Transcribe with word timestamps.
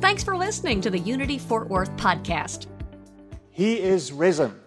Thanks 0.00 0.24
for 0.24 0.34
listening 0.34 0.80
to 0.80 0.90
the 0.90 0.98
Unity 0.98 1.36
Fort 1.36 1.68
Worth 1.68 1.94
podcast. 1.98 2.66
He 3.50 3.78
is 3.78 4.12
risen. 4.12 4.58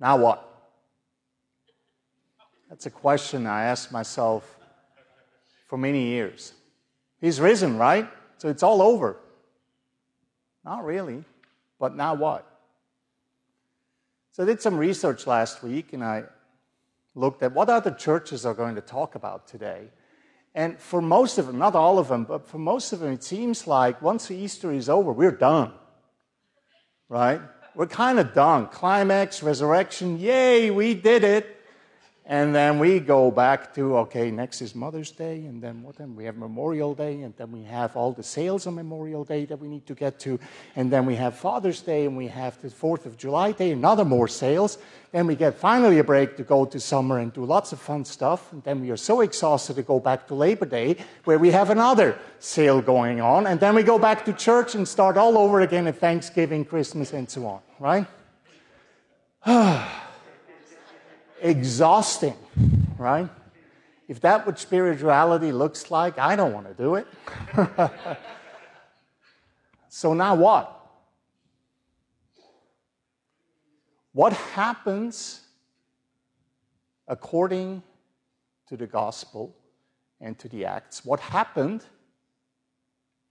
Now 0.00 0.16
what? 0.16 0.42
That's 2.68 2.86
a 2.86 2.90
question 2.90 3.46
I 3.46 3.64
asked 3.66 3.92
myself 3.92 4.58
for 5.68 5.78
many 5.78 6.06
years. 6.06 6.54
He's 7.20 7.40
risen, 7.40 7.78
right? 7.78 8.10
So 8.38 8.48
it's 8.48 8.64
all 8.64 8.82
over. 8.82 9.16
Not 10.64 10.84
really, 10.84 11.24
but 11.78 11.94
now 11.94 12.14
what? 12.14 12.44
So 14.32 14.42
I 14.42 14.46
did 14.46 14.60
some 14.60 14.76
research 14.76 15.28
last 15.28 15.62
week 15.62 15.92
and 15.92 16.02
I 16.02 16.24
looked 17.14 17.44
at 17.44 17.52
what 17.52 17.70
other 17.70 17.92
churches 17.92 18.44
are 18.44 18.54
going 18.54 18.74
to 18.74 18.80
talk 18.80 19.14
about 19.14 19.46
today. 19.46 19.88
And 20.56 20.80
for 20.80 21.02
most 21.02 21.36
of 21.36 21.46
them, 21.46 21.58
not 21.58 21.74
all 21.74 21.98
of 21.98 22.08
them, 22.08 22.24
but 22.24 22.48
for 22.48 22.56
most 22.56 22.94
of 22.94 23.00
them, 23.00 23.12
it 23.12 23.22
seems 23.22 23.66
like 23.66 24.00
once 24.00 24.30
Easter 24.30 24.72
is 24.72 24.88
over, 24.88 25.12
we're 25.12 25.30
done. 25.30 25.70
Right? 27.10 27.42
We're 27.74 27.86
kind 27.86 28.18
of 28.18 28.32
done. 28.32 28.68
Climax, 28.68 29.42
resurrection, 29.42 30.18
yay, 30.18 30.70
we 30.70 30.94
did 30.94 31.24
it. 31.24 31.55
And 32.28 32.52
then 32.52 32.80
we 32.80 32.98
go 32.98 33.30
back 33.30 33.72
to, 33.76 33.98
okay, 33.98 34.32
next 34.32 34.60
is 34.60 34.74
Mother's 34.74 35.12
Day, 35.12 35.44
and 35.44 35.62
then 35.62 35.84
what 35.84 35.94
then? 35.94 36.16
We 36.16 36.24
have 36.24 36.36
Memorial 36.36 36.92
Day, 36.92 37.22
and 37.22 37.32
then 37.36 37.52
we 37.52 37.62
have 37.62 37.96
all 37.96 38.10
the 38.10 38.24
sales 38.24 38.66
on 38.66 38.74
Memorial 38.74 39.22
Day 39.22 39.44
that 39.44 39.60
we 39.60 39.68
need 39.68 39.86
to 39.86 39.94
get 39.94 40.18
to. 40.20 40.40
And 40.74 40.90
then 40.90 41.06
we 41.06 41.14
have 41.14 41.36
Father's 41.36 41.80
Day, 41.82 42.04
and 42.04 42.16
we 42.16 42.26
have 42.26 42.60
the 42.60 42.66
4th 42.66 43.06
of 43.06 43.16
July 43.16 43.52
Day, 43.52 43.70
another 43.70 44.04
more 44.04 44.26
sales. 44.26 44.78
Then 45.12 45.28
we 45.28 45.36
get 45.36 45.54
finally 45.54 46.00
a 46.00 46.04
break 46.04 46.36
to 46.38 46.42
go 46.42 46.64
to 46.64 46.80
summer 46.80 47.20
and 47.20 47.32
do 47.32 47.44
lots 47.44 47.70
of 47.72 47.78
fun 47.78 48.04
stuff. 48.04 48.52
And 48.52 48.60
then 48.64 48.80
we 48.80 48.90
are 48.90 48.96
so 48.96 49.20
exhausted 49.20 49.76
to 49.76 49.84
go 49.84 50.00
back 50.00 50.26
to 50.26 50.34
Labor 50.34 50.66
Day, 50.66 50.96
where 51.22 51.38
we 51.38 51.52
have 51.52 51.70
another 51.70 52.18
sale 52.40 52.82
going 52.82 53.20
on. 53.20 53.46
And 53.46 53.60
then 53.60 53.76
we 53.76 53.84
go 53.84 54.00
back 54.00 54.24
to 54.24 54.32
church 54.32 54.74
and 54.74 54.88
start 54.88 55.16
all 55.16 55.38
over 55.38 55.60
again 55.60 55.86
at 55.86 55.98
Thanksgiving, 55.98 56.64
Christmas, 56.64 57.12
and 57.12 57.30
so 57.30 57.46
on, 57.46 57.60
right? 57.78 58.06
exhausting, 61.40 62.36
right? 62.98 63.28
If 64.08 64.20
that 64.20 64.46
what 64.46 64.58
spirituality 64.58 65.52
looks 65.52 65.90
like, 65.90 66.18
I 66.18 66.36
don't 66.36 66.52
want 66.52 66.68
to 66.68 66.74
do 66.74 66.94
it. 66.94 67.06
so 69.88 70.14
now 70.14 70.34
what? 70.34 70.72
What 74.12 74.32
happens 74.32 75.42
according 77.08 77.82
to 78.68 78.76
the 78.76 78.86
gospel 78.86 79.54
and 80.20 80.38
to 80.38 80.48
the 80.48 80.64
Acts? 80.64 81.04
What 81.04 81.20
happened 81.20 81.84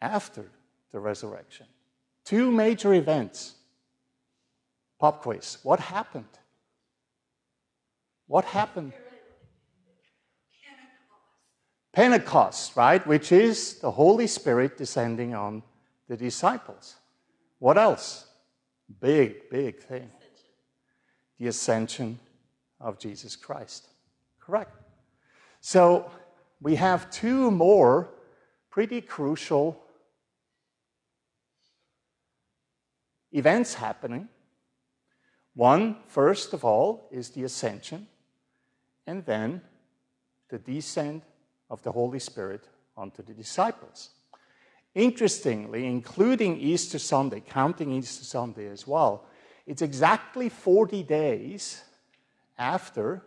after 0.02 0.46
the 0.92 1.00
resurrection? 1.00 1.66
Two 2.24 2.52
major 2.52 2.94
events. 2.94 3.56
Pop 5.00 5.22
quiz. 5.22 5.58
What 5.64 5.80
happened? 5.80 6.26
What 8.28 8.46
happened? 8.46 8.94
Pentecost, 11.94 12.76
right? 12.76 13.06
Which 13.08 13.32
is 13.32 13.80
the 13.80 13.92
Holy 13.92 14.28
Spirit 14.28 14.78
descending 14.78 15.34
on 15.34 15.64
the 16.10 16.18
disciples. 16.18 16.96
What 17.60 17.78
else? 17.78 18.28
Big, 19.00 19.50
big 19.50 19.80
thing. 19.80 20.10
The 21.40 21.48
ascension 21.48 22.20
of 22.82 23.00
Jesus 23.00 23.36
Christ. 23.36 23.88
Correct. 24.40 24.76
So 25.62 26.12
we 26.62 26.76
have 26.76 27.10
two 27.10 27.50
more 27.50 28.10
pretty 28.70 29.00
crucial 29.00 29.82
events 33.32 33.74
happening. 33.76 34.28
One, 35.54 35.98
first 36.08 36.54
of 36.54 36.66
all, 36.66 37.08
is 37.12 37.30
the 37.30 37.44
ascension 37.44 38.08
and 39.08 39.26
then 39.26 39.62
the 40.50 40.58
descent 40.58 41.24
of 41.70 41.82
the 41.84 41.92
Holy 41.92 42.20
Spirit 42.20 42.68
onto 42.96 43.24
the 43.24 43.34
disciples. 43.34 44.12
Interestingly, 44.94 45.86
including 45.86 46.58
Easter 46.58 47.00
Sunday, 47.00 47.42
counting 47.42 47.92
Easter 47.92 48.24
Sunday 48.24 48.68
as 48.68 48.88
well, 48.88 49.26
it's 49.66 49.82
exactly 49.82 50.48
40 50.48 51.04
days 51.04 51.84
after 52.58 53.24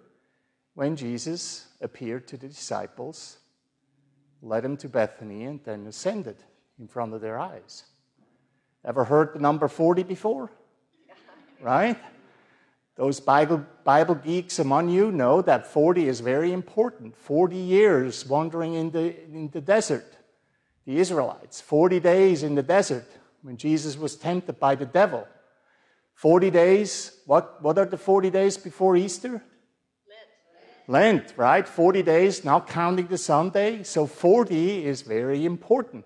when 0.75 0.97
Jesus 0.97 1.67
appeared 1.81 2.27
to 2.29 2.37
the 2.37 2.49
disciples, 2.49 3.39
led 4.41 4.63
them 4.63 4.77
to 4.79 4.89
Bethany, 4.89 5.45
and 5.45 5.61
then 5.65 5.87
ascended 5.87 6.37
in 6.79 6.87
front 6.87 7.13
of 7.13 7.21
their 7.21 7.39
eyes. 7.39 7.85
Ever 8.85 9.05
heard 9.05 9.35
the 9.35 9.41
number 9.41 9.69
40 9.69 10.05
before? 10.05 10.51
Right? 11.61 11.99
Those 12.99 13.21
Bible, 13.21 13.65
Bible 13.85 14.17
geeks 14.17 14.59
among 14.59 14.89
you 14.89 15.13
know 15.13 15.41
that 15.43 15.69
40 15.69 16.09
is 16.09 16.19
very 16.19 16.53
important. 16.53 17.17
40 17.17 17.57
years 17.57 18.27
wandering 18.27 18.75
in 18.75 18.91
the, 18.91 19.25
in 19.25 19.51
the 19.51 19.61
desert. 19.61 20.17
The 20.85 20.99
Israelites, 20.99 21.61
40 21.61 22.01
days 22.01 22.43
in 22.43 22.57
the 22.57 22.63
desert 22.63 23.07
when 23.43 23.57
Jesus 23.57 23.97
was 23.97 24.17
tempted 24.17 24.59
by 24.59 24.75
the 24.75 24.85
devil. 24.85 25.29
40 26.15 26.51
days, 26.51 27.13
what, 27.25 27.63
what 27.63 27.79
are 27.79 27.85
the 27.85 27.97
40 27.97 28.31
days 28.31 28.57
before 28.57 28.97
Easter? 28.97 29.41
Lent. 30.89 31.23
Lent, 31.23 31.35
right? 31.37 31.69
40 31.69 32.03
days, 32.03 32.45
not 32.45 32.67
counting 32.67 33.07
the 33.07 33.19
Sunday. 33.19 33.85
So 33.85 34.07
40 34.07 34.85
is 34.85 35.03
very 35.03 35.45
important. 35.45 36.05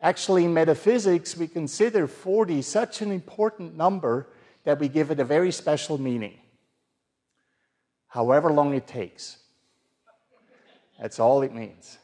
Actually, 0.00 0.44
in 0.44 0.54
metaphysics, 0.54 1.36
we 1.36 1.48
consider 1.48 2.06
40 2.06 2.62
such 2.62 3.02
an 3.02 3.10
important 3.10 3.76
number 3.76 4.28
that 4.64 4.78
we 4.78 4.88
give 4.88 5.10
it 5.10 5.20
a 5.20 5.24
very 5.24 5.50
special 5.52 5.98
meaning. 5.98 6.38
However 8.08 8.50
long 8.52 8.74
it 8.74 8.86
takes. 8.86 9.38
That's 11.00 11.18
all 11.18 11.42
it 11.42 11.54
means. 11.54 11.98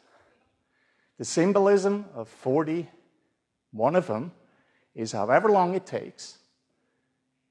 The 1.18 1.24
symbolism 1.24 2.06
of 2.14 2.28
40, 2.28 2.88
one 3.72 3.94
of 3.94 4.06
them, 4.06 4.32
is 4.94 5.12
however 5.12 5.48
long 5.48 5.74
it 5.74 5.86
takes. 5.86 6.38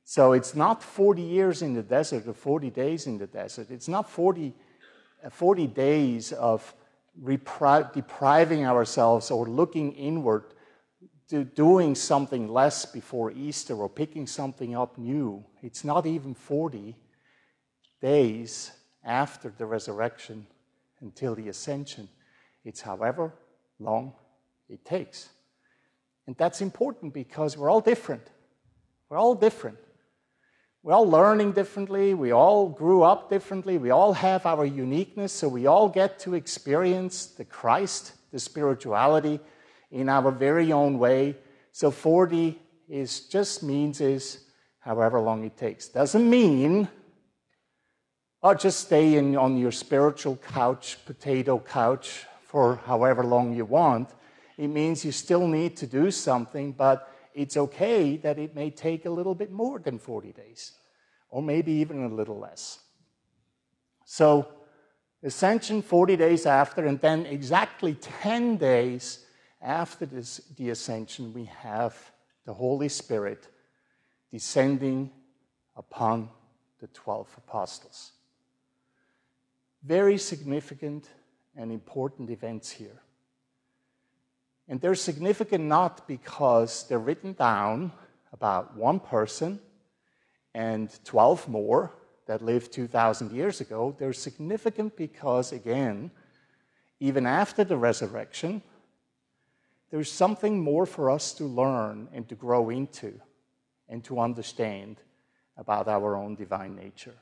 So 0.04 0.34
it's 0.34 0.56
not 0.56 0.82
40 0.82 1.22
years 1.22 1.62
in 1.62 1.74
the 1.74 1.84
desert 1.84 2.28
or 2.28 2.34
40 2.34 2.70
days 2.70 3.08
in 3.08 3.18
the 3.18 3.28
desert. 3.28 3.68
It's 3.70 3.88
not 3.88 4.10
40, 4.10 4.54
uh, 5.24 5.30
40 5.30 5.68
days 5.68 6.32
of 6.32 6.74
depriving 7.26 8.66
ourselves 8.66 9.32
or 9.32 9.48
looking 9.48 9.92
inward 9.94 10.46
to 11.30 11.44
doing 11.44 11.94
something 11.94 12.48
less 12.48 12.86
before 12.86 13.32
Easter 13.32 13.76
or 13.76 13.90
picking 13.90 14.28
something 14.28 14.76
up 14.76 14.98
new. 14.98 15.44
It's 15.62 15.84
not 15.84 16.06
even 16.06 16.34
40 16.34 16.96
days 18.02 18.72
after 19.04 19.54
the 19.58 19.66
resurrection 19.66 20.48
until 21.02 21.36
the 21.36 21.50
ascension. 21.50 22.08
It's 22.64 22.82
however 22.82 23.34
long 23.80 24.14
it 24.70 24.86
takes. 24.86 25.30
And 26.28 26.36
that's 26.38 26.62
important 26.62 27.14
because 27.14 27.58
we're 27.58 27.70
all 27.70 27.82
different. 27.82 28.24
We're 29.10 29.18
all 29.18 29.36
different. 29.36 29.78
We're 30.84 30.94
all 30.94 31.10
learning 31.10 31.54
differently. 31.54 32.14
We 32.14 32.32
all 32.32 32.70
grew 32.70 33.04
up 33.04 33.30
differently. 33.30 33.78
We 33.78 33.90
all 33.90 34.14
have 34.14 34.46
our 34.46 34.66
uniqueness. 34.66 35.34
So 35.34 35.48
we 35.48 35.68
all 35.68 35.90
get 35.90 36.20
to 36.20 36.34
experience 36.34 37.28
the 37.28 37.46
Christ, 37.46 38.14
the 38.32 38.40
spirituality, 38.40 39.40
in 39.92 40.10
our 40.10 40.32
very 40.32 40.72
own 40.72 41.00
way. 41.00 41.36
So 41.72 41.92
40 41.92 42.60
is 42.90 43.22
just 43.22 43.64
means 43.64 44.02
is 44.02 44.40
however 44.80 45.20
long 45.20 45.44
it 45.44 45.58
takes. 45.58 45.88
Doesn't 45.88 46.30
mean 46.30 46.88
oh 48.44 48.54
just 48.54 48.82
stay 48.82 49.16
in 49.16 49.36
on 49.36 49.58
your 49.58 49.72
spiritual 49.72 50.38
couch, 50.38 50.98
potato 51.06 51.60
couch 51.60 52.26
for 52.44 52.78
however 52.86 53.24
long 53.24 53.54
you 53.54 53.66
want. 53.66 54.10
It 54.58 54.70
means 54.70 55.06
you 55.06 55.12
still 55.12 55.48
need 55.48 55.76
to 55.78 55.88
do 55.88 56.10
something, 56.12 56.72
but 56.72 57.14
it's 57.34 57.58
okay 57.58 58.18
that 58.18 58.40
it 58.40 58.56
may 58.56 58.72
take 58.72 59.06
a 59.06 59.10
little 59.10 59.36
bit 59.36 59.52
more 59.52 59.80
than 59.80 60.00
40 60.00 60.32
days, 60.32 60.72
or 61.30 61.44
maybe 61.44 61.72
even 61.74 62.04
a 62.04 62.08
little 62.08 62.40
less. 62.40 62.80
So, 64.06 64.48
ascension 65.22 65.82
40 65.82 66.16
days 66.16 66.46
after, 66.46 66.86
and 66.86 67.00
then 67.00 67.26
exactly 67.28 67.94
10 67.96 68.58
days 68.58 69.26
after 69.62 70.06
this, 70.06 70.38
the 70.58 70.70
ascension, 70.70 71.34
we 71.34 71.46
have 71.46 71.96
the 72.46 72.54
Holy 72.54 72.90
Spirit 72.90 73.48
descending 74.32 75.12
upon 75.76 76.30
the 76.80 76.88
12 76.88 77.28
apostles. 77.38 78.12
Very 79.84 80.18
significant 80.18 81.10
and 81.56 81.72
important 81.72 82.30
events 82.30 82.70
here. 82.72 83.02
And 84.68 84.82
they're 84.82 84.96
significant 84.96 85.64
not 85.64 86.08
because 86.08 86.88
they're 86.88 87.00
written 87.00 87.34
down 87.34 87.92
about 88.34 88.76
one 88.76 89.00
person 89.00 89.60
and 90.54 90.90
12 91.06 91.48
more 91.48 91.94
that 92.26 92.42
lived 92.42 92.74
2,000 92.74 93.32
years 93.32 93.62
ago. 93.62 93.96
They're 93.98 94.14
significant 94.14 94.98
because, 94.98 95.52
again, 95.54 96.12
even 97.00 97.26
after 97.26 97.64
the 97.64 97.78
resurrection, 97.78 98.62
there's 99.90 100.12
something 100.12 100.62
more 100.62 100.86
for 100.86 101.10
us 101.10 101.34
to 101.34 101.46
learn 101.46 102.10
and 102.14 102.28
to 102.30 102.36
grow 102.36 102.70
into 102.70 103.20
and 103.88 104.04
to 104.04 104.20
understand 104.20 104.98
about 105.56 105.88
our 105.88 106.16
own 106.16 106.36
divine 106.36 106.76
nature. 106.76 107.16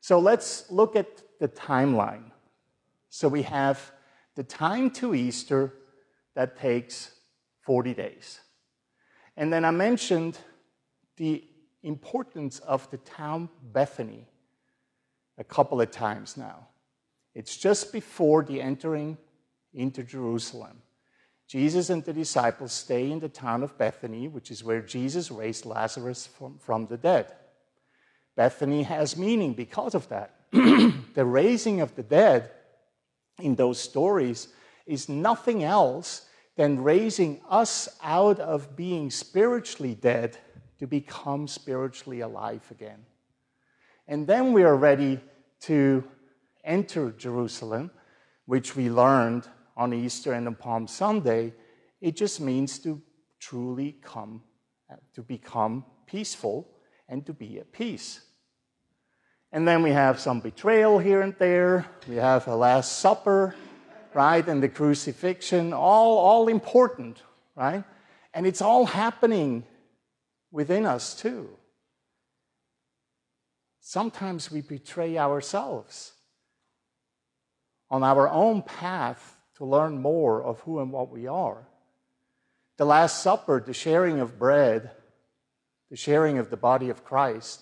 So 0.00 0.18
let's 0.18 0.70
look 0.70 0.96
at 0.96 1.22
the 1.40 1.48
timeline. 1.48 2.30
So 3.10 3.28
we 3.28 3.42
have 3.42 3.92
the 4.34 4.44
time 4.44 4.90
to 4.92 5.14
Easter 5.14 5.74
that 6.34 6.58
takes 6.58 7.10
40 7.62 7.94
days. 7.94 8.40
And 9.36 9.52
then 9.52 9.64
I 9.64 9.70
mentioned 9.72 10.38
the 11.16 11.44
importance 11.82 12.60
of 12.60 12.90
the 12.90 12.98
town 12.98 13.48
Bethany 13.62 14.26
a 15.38 15.44
couple 15.44 15.80
of 15.80 15.90
times 15.90 16.36
now. 16.36 16.68
It's 17.34 17.56
just 17.56 17.92
before 17.92 18.42
the 18.42 18.60
entering 18.60 19.18
into 19.72 20.02
Jerusalem. 20.02 20.82
Jesus 21.50 21.90
and 21.90 22.04
the 22.04 22.12
disciples 22.12 22.70
stay 22.70 23.10
in 23.10 23.18
the 23.18 23.28
town 23.28 23.64
of 23.64 23.76
Bethany, 23.76 24.28
which 24.28 24.52
is 24.52 24.62
where 24.62 24.80
Jesus 24.80 25.32
raised 25.32 25.66
Lazarus 25.66 26.28
from, 26.28 26.58
from 26.58 26.86
the 26.86 26.96
dead. 26.96 27.34
Bethany 28.36 28.84
has 28.84 29.16
meaning 29.16 29.54
because 29.54 29.96
of 29.96 30.08
that. 30.10 30.36
the 30.52 31.24
raising 31.24 31.80
of 31.80 31.96
the 31.96 32.04
dead 32.04 32.52
in 33.40 33.56
those 33.56 33.80
stories 33.80 34.46
is 34.86 35.08
nothing 35.08 35.64
else 35.64 36.28
than 36.54 36.84
raising 36.84 37.40
us 37.50 37.88
out 38.00 38.38
of 38.38 38.76
being 38.76 39.10
spiritually 39.10 39.96
dead 39.96 40.38
to 40.78 40.86
become 40.86 41.48
spiritually 41.48 42.20
alive 42.20 42.62
again. 42.70 43.04
And 44.06 44.24
then 44.24 44.52
we 44.52 44.62
are 44.62 44.76
ready 44.76 45.18
to 45.62 46.04
enter 46.62 47.10
Jerusalem, 47.10 47.90
which 48.46 48.76
we 48.76 48.88
learned 48.88 49.48
on 49.80 49.94
Easter 49.94 50.34
and 50.34 50.46
on 50.46 50.54
Palm 50.54 50.86
Sunday, 50.86 51.54
it 52.02 52.14
just 52.14 52.38
means 52.38 52.78
to 52.80 53.00
truly 53.38 53.96
come, 54.02 54.42
to 55.14 55.22
become 55.22 55.86
peaceful 56.06 56.68
and 57.08 57.24
to 57.24 57.32
be 57.32 57.58
at 57.58 57.72
peace. 57.72 58.20
And 59.52 59.66
then 59.66 59.82
we 59.82 59.90
have 59.90 60.20
some 60.20 60.40
betrayal 60.40 60.98
here 60.98 61.22
and 61.22 61.34
there. 61.38 61.86
We 62.06 62.16
have 62.16 62.46
a 62.46 62.54
Last 62.54 62.98
Supper, 62.98 63.54
right? 64.12 64.46
And 64.46 64.62
the 64.62 64.68
crucifixion, 64.68 65.72
all, 65.72 66.18
all 66.18 66.48
important, 66.48 67.22
right? 67.56 67.82
And 68.34 68.46
it's 68.46 68.60
all 68.60 68.84
happening 68.84 69.64
within 70.52 70.84
us 70.84 71.14
too. 71.14 71.48
Sometimes 73.80 74.52
we 74.52 74.60
betray 74.60 75.16
ourselves 75.16 76.12
on 77.90 78.02
our 78.02 78.28
own 78.28 78.60
path 78.60 79.38
to 79.60 79.66
learn 79.66 80.00
more 80.00 80.42
of 80.42 80.58
who 80.60 80.80
and 80.80 80.90
what 80.90 81.10
we 81.10 81.26
are. 81.26 81.68
The 82.78 82.86
Last 82.86 83.22
Supper, 83.22 83.62
the 83.64 83.74
sharing 83.74 84.18
of 84.18 84.38
bread, 84.38 84.90
the 85.90 85.98
sharing 85.98 86.38
of 86.38 86.48
the 86.48 86.56
body 86.56 86.88
of 86.88 87.04
Christ, 87.04 87.60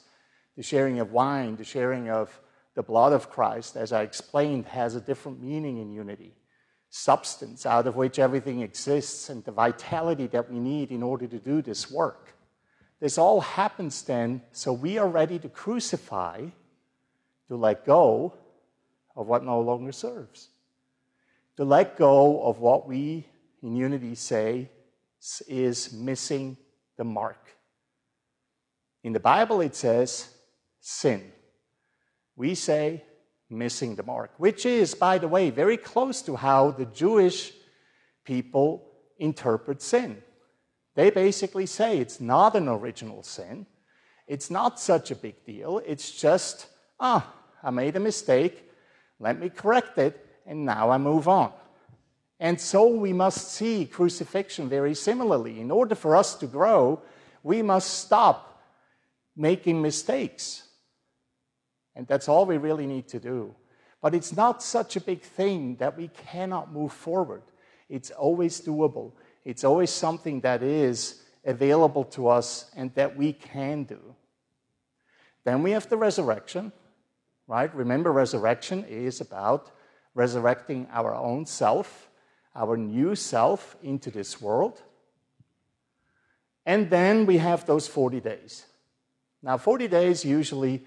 the 0.56 0.62
sharing 0.62 1.00
of 1.00 1.10
wine, 1.10 1.56
the 1.56 1.64
sharing 1.64 2.08
of 2.08 2.40
the 2.76 2.84
blood 2.84 3.12
of 3.12 3.30
Christ, 3.30 3.76
as 3.76 3.92
I 3.92 4.02
explained, 4.02 4.66
has 4.66 4.94
a 4.94 5.00
different 5.00 5.42
meaning 5.42 5.78
in 5.78 5.90
unity. 5.90 6.36
Substance 6.88 7.66
out 7.66 7.88
of 7.88 7.96
which 7.96 8.20
everything 8.20 8.62
exists 8.62 9.28
and 9.28 9.44
the 9.44 9.50
vitality 9.50 10.28
that 10.28 10.52
we 10.52 10.60
need 10.60 10.92
in 10.92 11.02
order 11.02 11.26
to 11.26 11.40
do 11.40 11.62
this 11.62 11.90
work. 11.90 12.32
This 13.00 13.18
all 13.18 13.40
happens 13.40 14.02
then, 14.02 14.42
so 14.52 14.72
we 14.72 14.98
are 14.98 15.08
ready 15.08 15.40
to 15.40 15.48
crucify, 15.48 16.46
to 17.48 17.56
let 17.56 17.84
go 17.84 18.34
of 19.16 19.26
what 19.26 19.42
no 19.42 19.60
longer 19.60 19.90
serves 19.90 20.50
to 21.58 21.64
let 21.64 21.96
go 21.96 22.40
of 22.44 22.60
what 22.60 22.86
we 22.86 23.26
in 23.64 23.74
unity 23.74 24.14
say 24.14 24.70
is 25.48 25.92
missing 25.92 26.56
the 26.96 27.02
mark. 27.02 27.48
In 29.02 29.12
the 29.12 29.18
Bible, 29.18 29.60
it 29.60 29.74
says 29.74 30.28
sin. 30.80 31.32
We 32.36 32.54
say 32.54 33.02
missing 33.50 33.96
the 33.96 34.04
mark, 34.04 34.30
which 34.36 34.64
is, 34.66 34.94
by 34.94 35.18
the 35.18 35.26
way, 35.26 35.50
very 35.50 35.76
close 35.76 36.22
to 36.22 36.36
how 36.36 36.70
the 36.70 36.84
Jewish 36.84 37.50
people 38.24 38.92
interpret 39.18 39.82
sin. 39.82 40.22
They 40.94 41.10
basically 41.10 41.66
say 41.66 41.98
it's 41.98 42.20
not 42.20 42.54
an 42.54 42.68
original 42.68 43.24
sin, 43.24 43.66
it's 44.28 44.48
not 44.48 44.78
such 44.78 45.10
a 45.10 45.16
big 45.16 45.44
deal, 45.44 45.82
it's 45.84 46.12
just, 46.12 46.68
ah, 47.00 47.34
I 47.64 47.70
made 47.70 47.96
a 47.96 48.00
mistake, 48.00 48.62
let 49.18 49.40
me 49.40 49.48
correct 49.48 49.98
it, 49.98 50.24
and 50.48 50.64
now 50.64 50.90
I 50.90 50.98
move 50.98 51.28
on. 51.28 51.52
And 52.40 52.60
so 52.60 52.88
we 52.88 53.12
must 53.12 53.52
see 53.52 53.84
crucifixion 53.84 54.68
very 54.68 54.94
similarly. 54.94 55.60
In 55.60 55.70
order 55.70 55.94
for 55.94 56.16
us 56.16 56.34
to 56.36 56.46
grow, 56.46 57.02
we 57.42 57.62
must 57.62 57.98
stop 57.98 58.62
making 59.36 59.82
mistakes. 59.82 60.62
And 61.94 62.06
that's 62.06 62.28
all 62.28 62.46
we 62.46 62.56
really 62.56 62.86
need 62.86 63.08
to 63.08 63.20
do. 63.20 63.54
But 64.00 64.14
it's 64.14 64.34
not 64.34 64.62
such 64.62 64.96
a 64.96 65.00
big 65.00 65.20
thing 65.20 65.76
that 65.76 65.98
we 65.98 66.08
cannot 66.08 66.72
move 66.72 66.92
forward. 66.92 67.42
It's 67.88 68.10
always 68.10 68.60
doable, 68.60 69.12
it's 69.44 69.64
always 69.64 69.90
something 69.90 70.40
that 70.40 70.62
is 70.62 71.22
available 71.44 72.04
to 72.04 72.28
us 72.28 72.70
and 72.76 72.94
that 72.94 73.16
we 73.16 73.32
can 73.32 73.84
do. 73.84 74.14
Then 75.44 75.62
we 75.62 75.70
have 75.72 75.88
the 75.88 75.96
resurrection, 75.96 76.72
right? 77.46 77.74
Remember, 77.74 78.12
resurrection 78.12 78.84
is 78.84 79.20
about 79.20 79.70
resurrecting 80.18 80.88
our 80.92 81.14
own 81.14 81.46
self, 81.46 82.10
our 82.54 82.76
new 82.76 83.14
self 83.14 83.76
into 83.84 84.10
this 84.10 84.40
world. 84.40 84.82
And 86.66 86.90
then 86.90 87.24
we 87.24 87.38
have 87.38 87.64
those 87.64 87.86
40 87.86 88.20
days. 88.20 88.66
Now, 89.42 89.56
40 89.56 89.86
days 89.86 90.24
usually, 90.24 90.84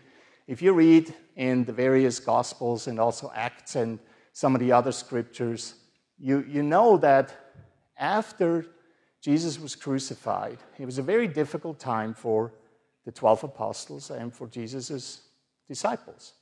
if 0.48 0.62
you 0.62 0.74
read 0.74 1.14
in 1.38 1.64
the 1.64 1.72
various 1.72 2.20
Gospels 2.20 2.88
and 2.88 3.00
also 3.00 3.32
Acts 3.34 3.78
and 3.78 4.00
some 4.34 4.54
of 4.54 4.60
the 4.60 4.74
other 4.74 4.92
scriptures, 4.92 5.76
you, 6.20 6.46
you 6.48 6.62
know 6.62 6.98
that 6.98 7.34
after 7.98 8.66
Jesus 9.22 9.58
was 9.58 9.78
crucified, 9.78 10.58
it 10.78 10.86
was 10.86 10.98
a 10.98 11.04
very 11.14 11.28
difficult 11.28 11.80
time 11.80 12.14
for 12.14 12.52
the 13.06 13.14
12 13.14 13.46
apostles 13.46 14.12
and 14.12 14.34
for 14.34 14.48
Jesus' 14.48 15.22
disciples. 15.70 16.34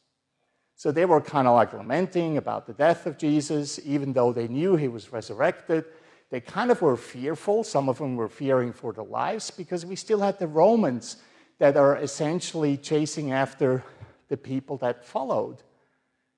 So 0.79 0.93
they 0.93 1.03
were 1.03 1.19
kind 1.19 1.45
of 1.45 1.55
like 1.55 1.74
lamenting 1.74 2.38
about 2.38 2.65
the 2.65 2.71
death 2.71 3.05
of 3.05 3.17
Jesus, 3.17 3.81
even 3.83 4.13
though 4.13 4.31
they 4.31 4.48
knew 4.48 4.77
he 4.77 4.88
was 4.88 5.12
resurrected. 5.12 5.83
They 6.29 6.39
kind 6.39 6.71
of 6.71 6.81
were 6.81 6.95
fearful. 6.95 7.65
Some 7.65 7.89
of 7.89 7.98
them 7.98 8.15
were 8.15 8.29
fearing 8.29 8.71
for 8.71 8.93
their 8.93 9.03
lives 9.03 9.51
because 9.51 9.86
we 9.86 9.98
still 9.98 10.21
had 10.21 10.39
the 10.39 10.48
Romans 10.48 11.17
that 11.57 11.75
are 11.75 11.98
essentially 11.98 12.77
chasing 12.77 13.33
after 13.33 13.83
the 14.29 14.38
people 14.38 14.77
that 14.77 15.03
followed 15.03 15.57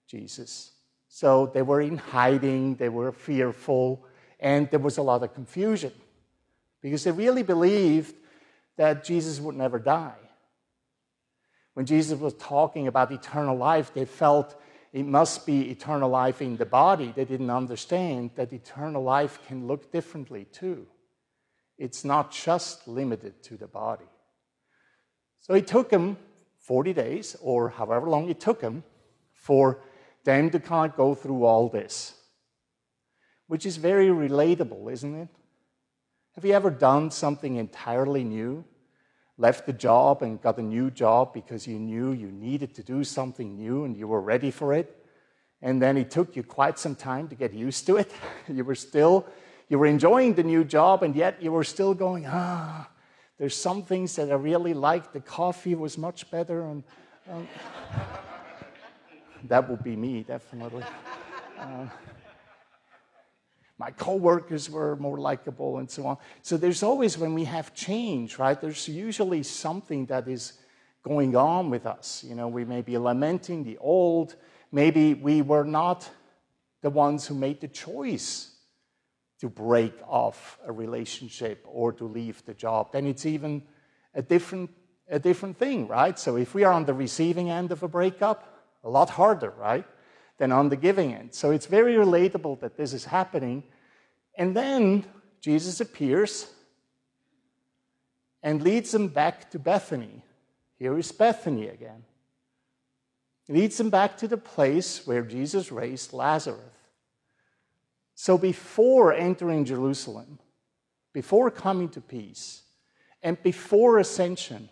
Jesus. 0.08 0.72
So 1.08 1.52
they 1.54 1.62
were 1.62 1.82
in 1.82 1.98
hiding, 1.98 2.78
they 2.78 2.90
were 2.90 3.12
fearful, 3.12 4.04
and 4.40 4.68
there 4.72 4.80
was 4.80 4.98
a 4.98 5.04
lot 5.04 5.22
of 5.22 5.36
confusion 5.36 5.94
because 6.82 7.04
they 7.04 7.12
really 7.12 7.44
believed 7.44 8.16
that 8.76 9.04
Jesus 9.04 9.40
would 9.40 9.56
never 9.56 9.78
die. 9.78 10.31
When 11.74 11.86
Jesus 11.86 12.20
was 12.20 12.34
talking 12.34 12.88
about 12.88 13.12
eternal 13.12 13.56
life, 13.56 13.94
they 13.94 14.06
felt 14.06 14.56
it 14.92 15.06
must 15.06 15.46
be 15.46 15.70
eternal 15.70 16.10
life 16.10 16.42
in 16.42 16.58
the 16.58 16.66
body. 16.66 17.14
They 17.16 17.26
didn't 17.26 17.50
understand 17.50 18.32
that 18.36 18.52
eternal 18.52 19.04
life 19.04 19.40
can 19.48 19.68
look 19.68 19.92
differently 19.92 20.46
too. 20.52 20.88
It's 21.78 22.04
not 22.04 22.32
just 22.32 22.88
limited 22.88 23.42
to 23.44 23.58
the 23.58 23.68
body. 23.68 24.06
So 25.40 25.54
it 25.54 25.66
took 25.66 25.90
them 25.90 26.18
40 26.60 26.94
days, 26.94 27.36
or 27.42 27.70
however 27.70 28.08
long 28.08 28.30
it 28.30 28.40
took 28.40 28.60
them, 28.60 28.84
for 29.34 29.80
them 30.24 30.52
to 30.52 30.60
kind 30.60 30.92
of 30.92 30.98
go 30.98 31.16
through 31.16 31.44
all 31.46 31.70
this, 31.70 32.14
which 33.48 33.66
is 33.66 33.78
very 33.78 34.08
relatable, 34.08 34.92
isn't 34.92 35.16
it? 35.16 35.30
Have 36.36 36.46
you 36.46 36.54
ever 36.54 36.70
done 36.70 37.10
something 37.10 37.56
entirely 37.56 38.24
new? 38.24 38.64
Left 39.42 39.66
the 39.66 39.74
job 39.74 40.22
and 40.22 40.40
got 40.40 40.60
a 40.60 40.62
new 40.62 40.92
job 40.92 41.34
because 41.34 41.66
you 41.66 41.80
knew 41.80 42.12
you 42.12 42.32
needed 42.32 42.76
to 42.76 42.84
do 42.84 43.04
something 43.04 43.56
new 43.56 43.86
and 43.86 43.98
you 43.98 44.08
were 44.08 44.22
ready 44.22 44.52
for 44.52 44.72
it. 44.72 44.96
And 45.64 45.82
then 45.82 45.98
it 45.98 46.12
took 46.12 46.36
you 46.36 46.44
quite 46.44 46.78
some 46.78 46.96
time 46.96 47.28
to 47.30 47.36
get 47.36 47.52
used 47.52 47.88
to 47.88 47.98
it. 47.98 48.12
you 48.48 48.64
were 48.64 48.76
still, 48.76 49.26
you 49.68 49.80
were 49.80 49.88
enjoying 49.88 50.36
the 50.36 50.44
new 50.44 50.64
job, 50.64 51.02
and 51.02 51.16
yet 51.16 51.42
you 51.42 51.52
were 51.52 51.64
still 51.64 51.94
going, 51.96 52.26
ah, 52.28 52.88
there's 53.40 53.56
some 53.56 53.82
things 53.84 54.16
that 54.16 54.32
I 54.32 54.36
really 54.36 54.76
like. 54.76 55.12
The 55.12 55.20
coffee 55.20 55.76
was 55.76 55.98
much 55.98 56.30
better. 56.30 56.62
And, 56.64 56.84
um, 57.30 57.48
that 59.48 59.68
would 59.68 59.84
be 59.84 59.96
me, 59.96 60.24
definitely. 60.24 60.84
Uh, 61.60 61.86
my 63.82 63.90
coworkers 63.90 64.70
were 64.70 64.96
more 64.98 65.18
likable 65.18 65.80
and 65.80 65.90
so 65.90 66.06
on. 66.06 66.18
So 66.44 66.56
there's 66.56 66.84
always, 66.84 67.18
when 67.18 67.34
we 67.34 67.46
have 67.46 67.74
change, 67.74 68.38
right, 68.38 68.62
there's 68.62 68.88
usually 68.88 69.42
something 69.42 70.06
that 70.06 70.28
is 70.28 70.54
going 71.02 71.36
on 71.36 71.72
with 71.72 71.88
us. 71.88 72.24
You 72.24 72.36
know, 72.36 72.48
we 72.48 72.64
may 72.64 72.84
be 72.84 72.96
lamenting 73.00 73.64
the 73.64 73.80
old. 73.80 74.36
Maybe 74.72 75.16
we 75.16 75.42
were 75.42 75.64
not 75.64 76.08
the 76.84 76.92
ones 76.92 77.26
who 77.26 77.34
made 77.34 77.60
the 77.60 77.68
choice 77.68 78.52
to 79.40 79.50
break 79.50 79.96
off 80.08 80.60
a 80.64 80.72
relationship 80.72 81.66
or 81.68 81.92
to 81.94 82.06
leave 82.06 82.46
the 82.46 82.54
job. 82.54 82.92
Then 82.94 83.08
it's 83.08 83.26
even 83.26 83.64
a 84.14 84.22
different, 84.22 84.70
a 85.10 85.18
different 85.18 85.58
thing, 85.58 85.88
right? 85.88 86.20
So 86.20 86.38
if 86.38 86.54
we 86.54 86.64
are 86.64 86.74
on 86.74 86.86
the 86.86 86.94
receiving 86.94 87.50
end 87.50 87.72
of 87.72 87.82
a 87.82 87.88
breakup, 87.88 88.40
a 88.84 88.90
lot 88.90 89.10
harder, 89.10 89.54
right? 89.58 89.86
Than 90.38 90.52
on 90.52 90.70
the 90.70 90.76
giving 90.76 91.16
end. 91.16 91.34
So 91.34 91.50
it's 91.50 91.66
very 91.66 91.96
relatable 91.96 92.60
that 92.60 92.78
this 92.78 92.94
is 92.94 93.06
happening 93.06 93.64
and 94.36 94.56
then 94.56 95.06
Jesus 95.40 95.82
appears 95.82 96.48
and 98.44 98.62
leads 98.62 98.92
them 98.92 99.08
back 99.08 99.52
to 99.52 99.60
Bethany. 99.60 100.24
Here 100.78 100.98
is 100.98 101.12
Bethany 101.12 101.68
again. 101.68 102.04
Leads 103.48 103.78
them 103.78 103.90
back 103.90 104.18
to 104.18 104.28
the 104.28 104.38
place 104.38 105.06
where 105.06 105.24
Jesus 105.24 105.72
raised 105.72 106.14
Lazarus. 106.14 106.60
So 108.16 108.38
before 108.38 109.14
entering 109.14 109.66
Jerusalem, 109.66 110.40
before 111.12 111.52
coming 111.52 111.90
to 111.90 112.02
peace, 112.02 112.62
and 113.24 113.42
before 113.44 114.00
ascension, 114.00 114.70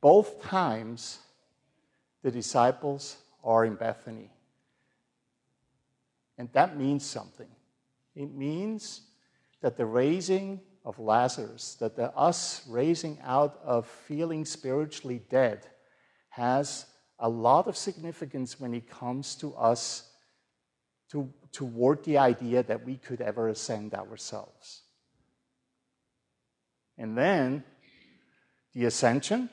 both 0.00 0.42
times 0.42 1.18
the 2.22 2.30
disciples 2.30 3.16
are 3.44 3.64
in 3.64 3.74
Bethany. 3.74 4.30
And 6.38 6.48
that 6.52 6.76
means 6.76 7.04
something. 7.04 7.48
It 8.16 8.34
means 8.34 9.02
that 9.60 9.76
the 9.76 9.84
raising 9.84 10.62
of 10.84 10.98
Lazarus, 10.98 11.76
that 11.80 11.96
the 11.96 12.16
us 12.16 12.66
raising 12.66 13.18
out 13.22 13.60
of 13.62 13.86
feeling 13.86 14.44
spiritually 14.46 15.20
dead, 15.28 15.66
has 16.30 16.86
a 17.18 17.28
lot 17.28 17.66
of 17.66 17.76
significance 17.76 18.58
when 18.58 18.74
it 18.74 18.88
comes 18.88 19.34
to 19.36 19.54
us 19.54 20.10
to, 21.10 21.32
toward 21.52 22.04
the 22.04 22.18
idea 22.18 22.62
that 22.62 22.84
we 22.84 22.96
could 22.96 23.20
ever 23.20 23.48
ascend 23.48 23.94
ourselves. 23.94 24.82
And 26.98 27.16
then 27.16 27.64
the 28.72 28.86
ascension, 28.86 29.50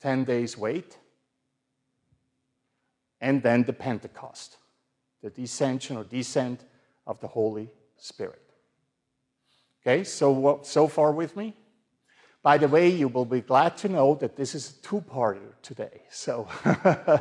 10 0.00 0.24
days 0.24 0.58
wait, 0.58 0.98
and 3.20 3.42
then 3.42 3.62
the 3.62 3.72
Pentecost, 3.72 4.56
the 5.22 5.30
descension 5.30 5.96
or 5.96 6.04
descent 6.04 6.60
of 7.06 7.20
the 7.20 7.28
Holy 7.28 7.70
Spirit. 7.96 8.42
Okay, 9.82 10.04
so 10.04 10.60
so 10.62 10.88
far 10.88 11.12
with 11.12 11.36
me? 11.36 11.54
By 12.42 12.58
the 12.58 12.68
way, 12.68 12.88
you 12.88 13.08
will 13.08 13.24
be 13.24 13.40
glad 13.40 13.76
to 13.78 13.88
know 13.88 14.14
that 14.16 14.36
this 14.36 14.54
is 14.54 14.70
a 14.70 14.82
two-parter 14.82 15.52
today. 15.62 16.02
So, 16.10 16.48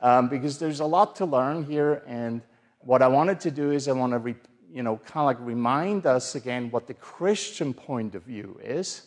um, 0.00 0.28
because 0.28 0.58
there's 0.58 0.80
a 0.80 0.86
lot 0.86 1.16
to 1.16 1.26
learn 1.26 1.64
here, 1.64 2.02
and 2.06 2.40
what 2.78 3.02
I 3.02 3.08
wanted 3.08 3.38
to 3.40 3.50
do 3.50 3.72
is 3.72 3.86
I 3.86 3.92
want 3.92 4.12
to, 4.12 4.18
re, 4.18 4.34
you 4.72 4.82
know, 4.82 4.96
kind 4.96 5.20
of 5.20 5.26
like 5.26 5.36
remind 5.40 6.06
us 6.06 6.36
again 6.36 6.70
what 6.70 6.86
the 6.86 6.94
Christian 6.94 7.74
point 7.74 8.14
of 8.14 8.22
view 8.22 8.58
is, 8.62 9.06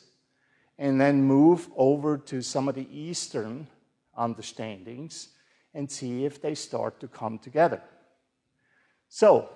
and 0.77 1.01
then 1.01 1.23
move 1.23 1.67
over 1.75 2.17
to 2.17 2.43
some 2.43 2.67
of 2.69 2.75
the 2.75 2.87
Eastern 2.91 3.67
understandings 4.15 5.29
and 5.73 5.89
see 5.89 6.25
if 6.25 6.41
they 6.41 6.53
start 6.53 6.99
to 6.99 7.07
come 7.07 7.39
together. 7.39 7.81
So, 9.07 9.49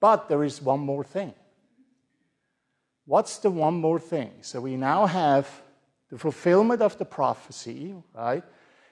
but 0.00 0.28
there 0.28 0.44
is 0.44 0.62
one 0.62 0.80
more 0.80 1.04
thing. 1.04 1.34
What's 3.04 3.38
the 3.38 3.50
one 3.50 3.74
more 3.74 3.98
thing? 3.98 4.32
So 4.42 4.60
we 4.60 4.76
now 4.76 5.06
have 5.06 5.48
the 6.10 6.18
fulfillment 6.18 6.82
of 6.82 6.98
the 6.98 7.04
prophecy, 7.04 7.94
right? 8.14 8.44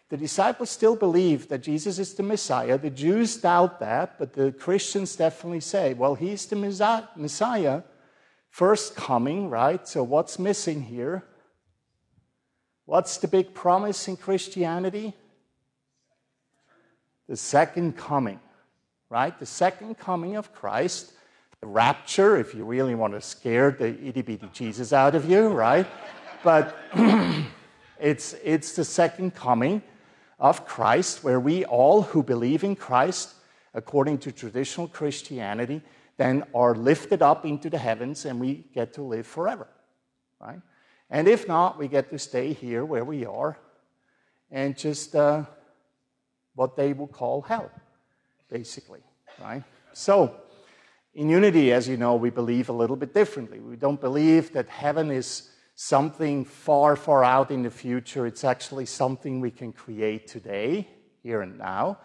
The 0.09 0.17
disciples 0.17 0.71
still 0.71 0.97
believe 0.97 1.49
that 1.49 1.63
Jesus 1.63 1.99
is 1.99 2.15
the 2.15 2.23
Messiah. 2.23 2.79
The 2.79 2.91
Jews 2.91 3.37
doubt 3.37 3.81
that, 3.81 4.19
but 4.19 4.33
the 4.33 4.53
Christians 4.53 5.17
definitely 5.17 5.61
say, 5.61 5.95
well, 5.95 6.15
he's 6.15 6.47
the 6.47 6.57
Messiah, 6.57 7.83
first 8.49 8.95
coming, 8.95 9.51
right? 9.51 9.87
So 9.87 10.03
what's 10.03 10.39
missing 10.39 10.83
here? 10.83 11.25
What's 12.85 13.19
the 13.19 13.29
big 13.29 13.53
promise 13.53 14.07
in 14.07 14.17
Christianity? 14.17 15.13
The 17.29 17.37
second 17.37 17.97
coming 17.97 18.39
right? 19.09 19.39
The 19.39 19.47
second 19.47 19.99
coming 19.99 20.37
of 20.37 20.53
Christ, 20.53 21.13
the 21.61 21.67
rapture, 21.67 22.37
if 22.37 22.55
you 22.55 22.65
really 22.65 22.95
want 22.95 23.15
to 23.15 23.21
scare 23.21 23.71
the 23.71 23.89
itty 24.05 24.23
bitty 24.23 24.49
Jesus 24.53 24.93
out 24.93 25.15
of 25.15 25.29
you, 25.31 25.49
right? 25.49 25.87
but 26.43 26.77
it's, 28.01 28.35
it's 28.45 28.73
the 28.73 28.85
second 28.85 29.35
coming 29.35 29.83
of 30.39 30.67
Christ 30.67 31.25
where 31.25 31.41
we 31.41 31.65
all 31.65 32.03
who 32.03 32.23
believe 32.23 32.63
in 32.63 32.77
Christ, 32.77 33.35
according 33.75 34.19
to 34.19 34.33
traditional 34.33 34.87
Christianity, 34.87 35.83
then 36.19 36.45
are 36.55 36.75
lifted 36.75 37.21
up 37.23 37.45
into 37.45 37.69
the 37.69 37.79
heavens 37.79 38.25
and 38.25 38.41
we 38.41 38.65
get 38.75 38.93
to 38.95 39.03
live 39.03 39.27
forever, 39.27 39.67
right? 40.41 40.61
And 41.11 41.29
if 41.29 41.49
not, 41.49 41.79
we 41.79 41.89
get 41.89 42.11
to 42.11 42.19
stay 42.19 42.53
here 42.53 42.85
where 42.85 43.05
we 43.05 43.27
are 43.27 43.59
and 44.51 44.77
just 44.77 45.15
uh, 45.17 45.45
what 46.55 46.77
they 46.77 46.93
will 46.93 47.07
call 47.07 47.43
hell 47.43 47.71
basically, 48.51 49.01
right? 49.41 49.63
So, 49.93 50.37
in 51.15 51.31
unity, 51.31 51.73
as 51.73 51.89
you 51.89 51.97
know, 51.97 52.17
we 52.17 52.31
believe 52.31 52.69
a 52.69 52.73
little 52.75 52.97
bit 52.97 53.15
differently. 53.15 53.59
We 53.59 53.77
don't 53.77 54.01
believe 54.01 54.53
that 54.53 54.69
heaven 54.69 55.11
is 55.11 55.51
something 55.75 56.45
far, 56.45 56.97
far 56.97 57.25
out 57.25 57.51
in 57.51 57.63
the 57.63 57.71
future. 57.71 58.27
It's 58.27 58.45
actually 58.45 58.87
something 58.87 59.41
we 59.41 59.51
can 59.51 59.73
create 59.73 60.27
today, 60.27 60.87
here 61.23 61.41
and 61.41 61.57
now. 61.59 61.99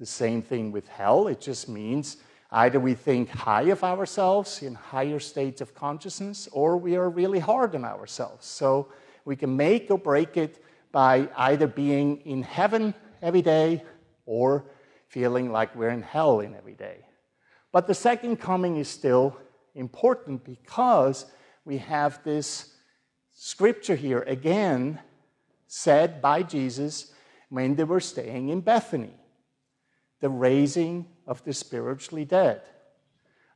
The 0.00 0.06
same 0.06 0.42
thing 0.42 0.72
with 0.72 0.88
hell. 0.88 1.28
It 1.28 1.40
just 1.40 1.68
means 1.68 2.16
either 2.50 2.80
we 2.80 2.94
think 2.94 3.28
high 3.28 3.64
of 3.64 3.84
ourselves 3.84 4.62
in 4.62 4.74
higher 4.74 5.18
states 5.18 5.60
of 5.60 5.74
consciousness, 5.74 6.48
or 6.52 6.76
we 6.76 6.96
are 6.96 7.10
really 7.10 7.38
hard 7.38 7.74
on 7.74 7.84
ourselves. 7.84 8.46
So 8.46 8.88
we 9.24 9.36
can 9.36 9.56
make 9.56 9.90
or 9.90 9.98
break 9.98 10.36
it 10.36 10.62
by 10.92 11.28
either 11.36 11.66
being 11.66 12.18
in 12.24 12.42
heaven 12.42 12.94
every 13.20 13.42
day 13.42 13.82
or 14.24 14.64
feeling 15.08 15.52
like 15.52 15.74
we're 15.74 15.90
in 15.90 16.02
hell 16.02 16.40
in 16.40 16.54
every 16.54 16.74
day. 16.74 17.06
But 17.72 17.86
the 17.86 17.94
second 17.94 18.36
coming 18.36 18.76
is 18.76 18.88
still 18.88 19.36
important 19.74 20.44
because 20.44 21.26
we 21.64 21.78
have 21.78 22.22
this 22.24 22.74
scripture 23.32 23.96
here 23.96 24.22
again 24.22 24.98
said 25.66 26.22
by 26.22 26.42
Jesus 26.42 27.12
when 27.48 27.74
they 27.76 27.84
were 27.84 28.00
staying 28.00 28.48
in 28.48 28.60
Bethany 28.60 29.12
the 30.20 30.30
raising 30.30 31.06
of 31.26 31.44
the 31.44 31.52
spiritually 31.52 32.24
dead. 32.24 32.62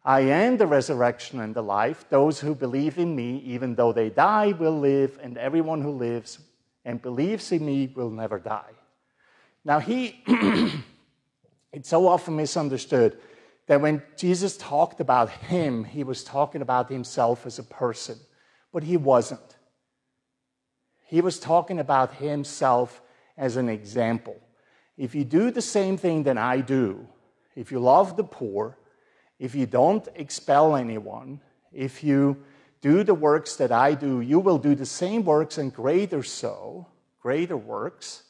I 0.05 0.21
am 0.21 0.57
the 0.57 0.67
resurrection 0.67 1.41
and 1.41 1.55
the 1.55 1.63
life. 1.63 2.05
Those 2.09 2.41
who 2.41 2.55
believe 2.55 2.99
in 2.99 3.15
me, 3.15 3.39
even 3.45 3.75
though 3.75 3.93
they 3.93 4.11
die, 4.11 4.53
will 4.53 4.79
live, 4.79 5.19
and 5.23 5.37
everyone 5.37 5.83
who 5.83 5.91
lives 5.93 6.39
and 6.85 7.03
believes 7.03 7.53
in 7.53 7.65
me 7.65 7.93
will 7.95 8.11
never 8.11 8.39
die. 8.39 8.73
Now, 9.65 9.79
he 9.79 10.23
It's 11.73 11.89
so 11.89 12.09
often 12.09 12.37
misunderstood 12.37 13.19
that 13.67 13.81
when 13.81 14.03
Jesus 14.17 14.57
talked 14.57 15.01
about 15.01 15.31
him, 15.31 15.85
he 15.85 16.03
was 16.03 16.25
talking 16.25 16.63
about 16.63 16.91
himself 16.91 17.47
as 17.47 17.59
a 17.59 17.63
person, 17.63 18.19
but 18.73 18.83
he 18.83 18.97
wasn't. 18.97 19.57
He 21.07 21.21
was 21.21 21.39
talking 21.39 21.79
about 21.79 22.15
himself 22.15 23.01
as 23.37 23.57
an 23.57 23.69
example. 23.69 24.37
If 24.97 25.15
you 25.15 25.25
do 25.25 25.51
the 25.51 25.63
same 25.63 25.97
thing 25.97 26.25
that 26.25 26.37
I 26.37 26.61
do, 26.61 27.07
if 27.55 27.71
you 27.71 27.79
love 27.79 28.17
the 28.17 28.25
poor, 28.25 28.77
if 29.39 29.55
you 29.55 29.67
don't 29.67 30.07
expel 30.15 30.77
anyone, 30.77 31.41
if 31.73 32.03
you 32.03 32.43
do 32.81 33.05
the 33.05 33.15
works 33.15 33.57
that 33.57 33.73
I 33.73 33.95
do, 33.95 34.21
you 34.21 34.41
will 34.41 34.59
do 34.59 34.75
the 34.75 34.87
same 34.87 35.25
works 35.25 35.59
and 35.59 35.73
greater 35.73 36.23
so, 36.23 36.87
greater 37.21 37.57
works, 37.57 38.25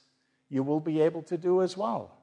you 0.49 0.63
will 0.63 0.81
be 0.81 1.01
able 1.01 1.23
to 1.23 1.39
do 1.39 1.63
as 1.63 1.77
well. 1.77 2.20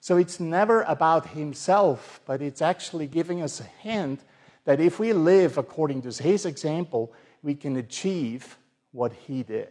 So 0.00 0.16
it's 0.16 0.38
never 0.38 0.82
about 0.82 1.28
himself, 1.28 2.20
but 2.24 2.40
it's 2.40 2.62
actually 2.62 3.06
giving 3.06 3.42
us 3.42 3.60
a 3.60 3.64
hint 3.64 4.20
that 4.64 4.80
if 4.80 4.98
we 4.98 5.12
live 5.12 5.58
according 5.58 6.02
to 6.02 6.22
his 6.22 6.46
example, 6.46 7.12
we 7.42 7.54
can 7.54 7.76
achieve 7.76 8.58
what 8.92 9.12
he 9.12 9.42
did. 9.42 9.70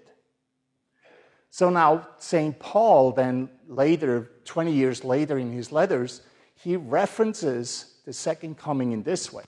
So 1.50 1.69
now, 1.69 2.07
St. 2.17 2.57
Paul, 2.60 3.12
then 3.13 3.50
later, 3.67 4.29
20 4.46 4.72
years 4.72 5.03
later 5.03 5.38
in 5.38 5.51
his 5.51 5.72
letters, 5.72 6.22
he 6.55 6.75
references 6.75 7.96
the 8.05 8.13
second 8.13 8.57
coming 8.57 8.91
in 8.91 9.03
this 9.03 9.31
way. 9.31 9.43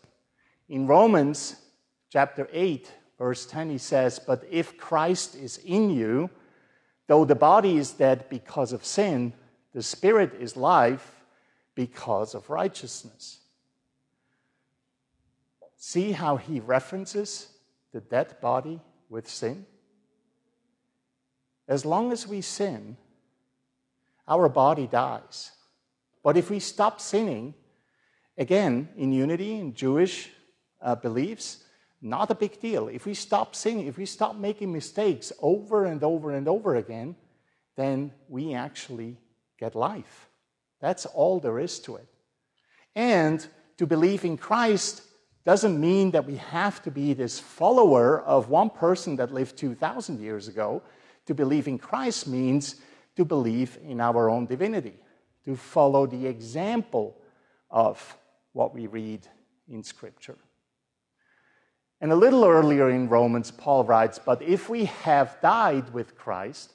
In 0.70 0.88
Romans 0.88 1.56
chapter 2.12 2.48
8, 2.52 2.92
verse 3.18 3.46
10, 3.46 3.70
he 3.70 3.78
says, 3.78 4.20
But 4.20 4.44
if 4.50 4.78
Christ 4.78 5.36
is 5.36 5.58
in 5.66 5.90
you, 5.90 6.30
though 7.08 7.26
the 7.26 7.36
body 7.36 7.78
is 7.78 7.92
dead 7.92 8.26
because 8.30 8.72
of 8.72 8.86
sin, 8.86 9.34
the 9.74 9.84
spirit 9.84 10.34
is 10.40 10.58
life 10.58 11.24
because 11.76 12.36
of 12.36 12.50
righteousness. 12.50 13.40
See 15.78 16.12
how 16.12 16.38
he 16.38 16.60
references 16.60 17.48
the 17.94 18.02
dead 18.02 18.40
body 18.42 18.82
with 19.10 19.30
sin? 19.30 19.66
As 21.68 21.86
long 21.86 22.12
as 22.12 22.28
we 22.28 22.42
sin, 22.42 22.98
our 24.28 24.50
body 24.50 24.88
dies. 24.88 25.52
But 26.24 26.36
if 26.36 26.50
we 26.50 26.60
stop 26.60 27.00
sinning, 27.00 27.54
again, 28.38 28.90
in 28.98 29.14
unity, 29.14 29.58
in 29.58 29.74
Jewish 29.74 30.30
uh, 30.82 30.96
beliefs, 30.96 31.64
not 32.02 32.32
a 32.32 32.36
big 32.36 32.60
deal. 32.60 32.88
If 32.88 33.06
we 33.06 33.14
stop 33.14 33.56
sinning, 33.56 33.88
if 33.88 33.98
we 33.98 34.06
stop 34.06 34.36
making 34.36 34.72
mistakes 34.72 35.32
over 35.42 35.86
and 35.86 36.04
over 36.04 36.32
and 36.32 36.48
over 36.48 36.76
again, 36.76 37.16
then 37.76 38.12
we 38.28 38.54
actually 38.54 39.18
get 39.60 39.76
life. 39.76 40.30
That's 40.80 41.06
all 41.06 41.40
there 41.40 41.60
is 41.60 41.80
to 41.82 41.98
it. 41.98 42.08
And 42.96 43.46
to 43.78 43.86
believe 43.86 44.26
in 44.26 44.38
Christ 44.38 45.04
doesn't 45.46 45.80
mean 45.80 46.12
that 46.12 46.26
we 46.26 46.38
have 46.38 46.82
to 46.84 46.92
be 46.92 47.14
this 47.14 47.40
follower 47.40 48.22
of 48.22 48.50
one 48.50 48.70
person 48.70 49.16
that 49.18 49.34
lived 49.34 49.58
2,000 49.58 50.20
years 50.20 50.48
ago. 50.48 50.82
To 51.26 51.34
believe 51.34 51.68
in 51.68 51.78
Christ 51.78 52.28
means 52.28 52.76
to 53.16 53.26
believe 53.26 53.78
in 53.84 54.00
our 54.00 54.30
own 54.30 54.46
divinity, 54.46 54.96
to 55.46 55.56
follow 55.56 56.06
the 56.06 56.26
example 56.28 57.16
of 57.70 58.18
what 58.54 58.74
we 58.74 58.88
read 58.88 59.28
in 59.70 59.84
Scripture. 59.84 60.38
And 62.02 62.12
a 62.12 62.16
little 62.16 62.46
earlier 62.46 62.90
in 62.90 63.10
Romans, 63.10 63.52
Paul 63.52 63.84
writes, 63.84 64.20
But 64.20 64.42
if 64.42 64.70
we 64.70 64.86
have 64.86 65.40
died 65.42 65.94
with 65.94 66.18
Christ, 66.18 66.74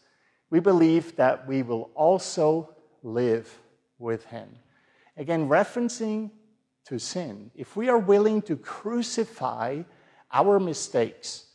we 0.55 0.61
believe 0.61 1.17
that 1.17 1.49
we 1.49 1.65
will 1.65 1.91
also 1.97 2.77
live 3.03 3.53
with 3.99 4.25
him. 4.27 4.49
Again, 5.17 5.49
referencing 5.49 6.31
to 6.85 7.01
sin. 7.01 7.51
If 7.57 7.75
we 7.75 7.89
are 7.89 7.99
willing 7.99 8.41
to 8.43 8.55
crucify 8.57 9.83
our 10.33 10.61
mistakes, 10.61 11.47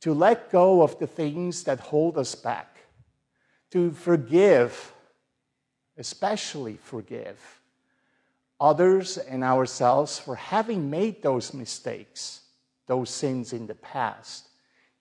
to 0.00 0.14
let 0.14 0.50
go 0.50 0.80
of 0.80 0.98
the 0.98 1.06
things 1.06 1.64
that 1.64 1.78
hold 1.78 2.16
us 2.16 2.34
back, 2.34 2.78
to 3.72 3.90
forgive, 3.90 4.94
especially 5.98 6.78
forgive 6.82 7.60
others 8.58 9.18
and 9.18 9.44
ourselves 9.44 10.18
for 10.18 10.36
having 10.36 10.88
made 10.88 11.20
those 11.20 11.52
mistakes, 11.52 12.40
those 12.86 13.10
sins 13.10 13.52
in 13.52 13.66
the 13.66 13.74
past, 13.74 14.48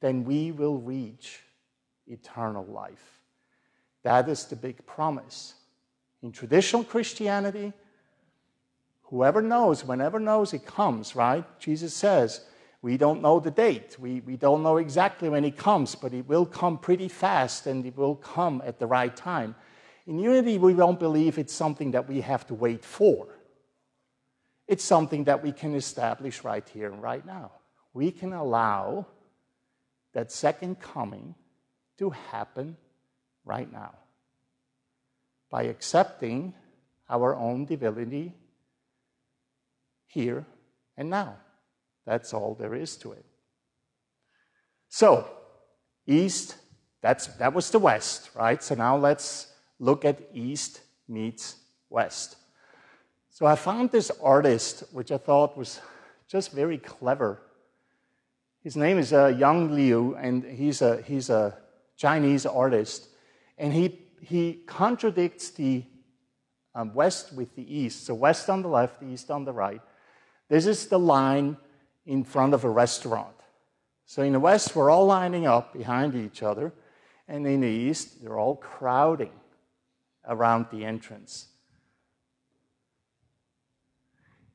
then 0.01 0.25
we 0.25 0.51
will 0.51 0.79
reach 0.79 1.39
eternal 2.07 2.65
life. 2.65 3.16
That 4.07 4.29
is 4.29 4.45
the 4.45 4.55
big 4.55 4.85
promise. 4.85 5.53
In 6.23 6.31
traditional 6.31 6.85
Christianity, 6.85 7.73
whoever 9.01 9.41
knows, 9.41 9.83
whenever 9.83 10.17
knows, 10.17 10.53
it 10.53 10.65
comes, 10.65 11.13
right? 11.13 11.43
Jesus 11.59 11.93
says, 11.93 12.39
we 12.81 12.95
don't 12.95 13.21
know 13.21 13.41
the 13.41 13.51
date. 13.51 13.97
We, 13.99 14.21
we 14.21 14.37
don't 14.37 14.63
know 14.63 14.77
exactly 14.77 15.27
when 15.27 15.43
it 15.43 15.57
comes, 15.57 15.93
but 15.93 16.13
it 16.13 16.25
will 16.25 16.45
come 16.45 16.77
pretty 16.77 17.09
fast 17.09 17.67
and 17.67 17.85
it 17.85 17.97
will 17.97 18.15
come 18.15 18.63
at 18.65 18.79
the 18.79 18.87
right 18.87 19.13
time. 19.13 19.55
In 20.05 20.19
unity, 20.19 20.57
we 20.57 20.73
don't 20.73 20.97
believe 20.97 21.37
it's 21.37 21.51
something 21.51 21.91
that 21.91 22.07
we 22.07 22.21
have 22.21 22.47
to 22.47 22.53
wait 22.53 22.85
for. 22.85 23.27
It's 24.69 24.85
something 24.85 25.25
that 25.25 25.43
we 25.43 25.51
can 25.51 25.75
establish 25.75 26.45
right 26.45 26.65
here 26.69 26.89
and 26.93 27.03
right 27.03 27.25
now. 27.25 27.51
We 27.93 28.11
can 28.11 28.31
allow 28.31 29.05
that 30.13 30.31
second 30.31 30.79
coming 30.79 31.35
to 31.97 32.11
happen 32.11 32.77
right 33.47 33.71
now 33.71 33.93
by 35.49 35.63
accepting 35.63 36.53
our 37.09 37.35
own 37.35 37.65
divinity 37.65 38.33
here 40.07 40.45
and 40.97 41.09
now. 41.09 41.37
That's 42.05 42.33
all 42.33 42.55
there 42.55 42.75
is 42.75 42.97
to 42.97 43.13
it. 43.13 43.25
So, 44.89 45.27
east, 46.05 46.55
that's, 47.01 47.27
that 47.37 47.53
was 47.53 47.69
the 47.69 47.79
west, 47.79 48.29
right? 48.35 48.61
So 48.61 48.75
now 48.75 48.97
let's 48.97 49.51
look 49.79 50.05
at 50.05 50.21
east 50.33 50.81
meets 51.07 51.55
west. 51.89 52.37
So 53.29 53.45
I 53.45 53.55
found 53.55 53.91
this 53.91 54.11
artist, 54.21 54.83
which 54.91 55.11
I 55.11 55.17
thought 55.17 55.57
was 55.57 55.79
just 56.27 56.51
very 56.51 56.77
clever. 56.77 57.41
His 58.63 58.75
name 58.75 58.97
is 58.97 59.13
uh, 59.13 59.27
Yang 59.27 59.75
Liu, 59.75 60.15
and 60.15 60.43
he's 60.43 60.81
a, 60.81 61.01
he's 61.03 61.29
a 61.29 61.57
Chinese 61.95 62.45
artist. 62.45 63.07
And 63.57 63.73
he 63.73 63.99
he 64.21 64.61
contradicts 64.65 65.51
the 65.51 65.83
um, 66.75 66.93
west 66.93 67.33
with 67.33 67.55
the 67.55 67.75
east. 67.75 68.05
So, 68.05 68.13
west 68.13 68.49
on 68.49 68.61
the 68.61 68.67
left, 68.67 69.01
east 69.03 69.31
on 69.31 69.45
the 69.45 69.53
right. 69.53 69.81
This 70.49 70.65
is 70.65 70.87
the 70.87 70.99
line 70.99 71.57
in 72.05 72.23
front 72.23 72.53
of 72.53 72.63
a 72.63 72.69
restaurant. 72.69 73.35
So, 74.05 74.21
in 74.21 74.33
the 74.33 74.39
west, 74.39 74.75
we're 74.75 74.89
all 74.89 75.05
lining 75.05 75.47
up 75.47 75.73
behind 75.73 76.15
each 76.15 76.43
other. 76.43 76.73
And 77.27 77.45
in 77.45 77.61
the 77.61 77.67
east, 77.67 78.21
they're 78.21 78.39
all 78.39 78.55
crowding 78.55 79.33
around 80.25 80.67
the 80.71 80.85
entrance. 80.85 81.47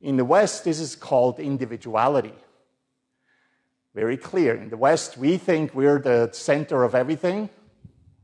In 0.01 0.17
the 0.17 0.25
West, 0.25 0.65
this 0.65 0.81
is 0.81 0.97
called 0.97 1.39
individuality. 1.39 2.35
Very 3.95 4.17
clear. 4.17 4.57
In 4.57 4.71
the 4.71 4.77
West, 4.77 5.19
we 5.19 5.37
think 5.37 5.75
we're 5.75 5.99
the 5.99 6.31
center 6.33 6.83
of 6.83 6.95
everything, 6.95 7.51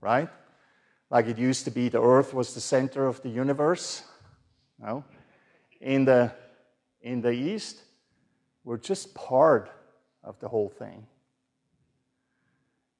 right? 0.01 0.29
Like 1.11 1.27
it 1.27 1.39
used 1.39 1.65
to 1.65 1.71
be 1.71 1.89
the 1.89 2.03
earth 2.03 2.35
was 2.35 2.55
the 2.55 2.61
center 2.61 3.07
of 3.07 3.23
the 3.23 3.29
universe. 3.29 4.03
No. 4.79 5.05
In 5.81 6.05
the, 6.05 6.33
in 7.01 7.21
the 7.21 7.33
East, 7.33 7.83
we're 8.65 8.77
just 8.77 9.15
part 9.15 9.71
of 10.23 10.39
the 10.41 10.49
whole 10.49 10.69
thing. 10.69 11.07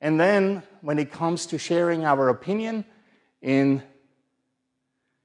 And 0.01 0.19
then 0.19 0.63
when 0.81 0.99
it 0.99 1.11
comes 1.11 1.47
to 1.47 1.59
sharing 1.59 2.05
our 2.05 2.29
opinion, 2.29 2.85
in, 3.43 3.83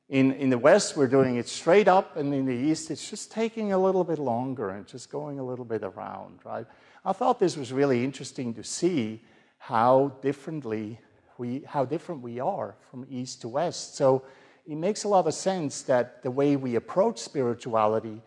in, 0.09 0.33
in 0.33 0.49
the 0.49 0.57
West, 0.57 0.97
we're 0.97 1.07
doing 1.07 1.37
it 1.37 1.47
straight 1.47 1.87
up, 1.87 2.17
and 2.17 2.33
in 2.33 2.45
the 2.45 2.53
East, 2.53 2.91
it's 2.91 3.09
just 3.09 3.31
taking 3.31 3.71
a 3.71 3.77
little 3.77 4.03
bit 4.03 4.19
longer 4.19 4.71
and 4.71 4.85
just 4.87 5.09
going 5.09 5.39
a 5.39 5.43
little 5.43 5.65
bit 5.65 5.83
around, 5.83 6.39
right? 6.43 6.65
I 7.05 7.13
thought 7.13 7.39
this 7.39 7.55
was 7.55 7.71
really 7.71 8.03
interesting 8.03 8.53
to 8.55 8.63
see 8.63 9.21
how 9.57 10.17
differently 10.21 10.99
we, 11.37 11.63
how 11.67 11.85
different 11.85 12.21
we 12.21 12.39
are 12.39 12.75
from 12.89 13.05
east 13.09 13.41
to 13.41 13.47
west. 13.47 13.95
So 13.95 14.23
it 14.65 14.75
makes 14.75 15.03
a 15.03 15.07
lot 15.07 15.27
of 15.27 15.33
sense 15.33 15.81
that 15.83 16.23
the 16.23 16.31
way 16.31 16.55
we 16.55 16.75
approach 16.75 17.19
spirituality 17.19 18.21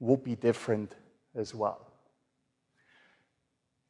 will 0.00 0.16
be 0.16 0.34
different 0.34 0.94
as 1.34 1.54
well. 1.54 1.92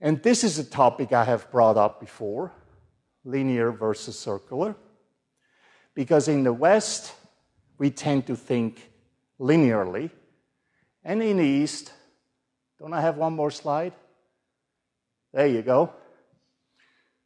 And 0.00 0.22
this 0.22 0.42
is 0.42 0.58
a 0.58 0.64
topic 0.64 1.12
I 1.12 1.24
have 1.24 1.50
brought 1.50 1.76
up 1.76 2.00
before 2.00 2.52
linear 3.24 3.70
versus 3.70 4.18
circular. 4.18 4.74
Because 5.94 6.28
in 6.28 6.42
the 6.42 6.52
West, 6.52 7.12
we 7.78 7.90
tend 7.90 8.26
to 8.26 8.36
think 8.36 8.90
linearly. 9.38 10.10
And 11.04 11.22
in 11.22 11.36
the 11.36 11.44
East, 11.44 11.92
don't 12.80 12.92
I 12.92 13.00
have 13.00 13.16
one 13.16 13.34
more 13.34 13.50
slide? 13.50 13.92
There 15.32 15.46
you 15.46 15.62
go. 15.62 15.92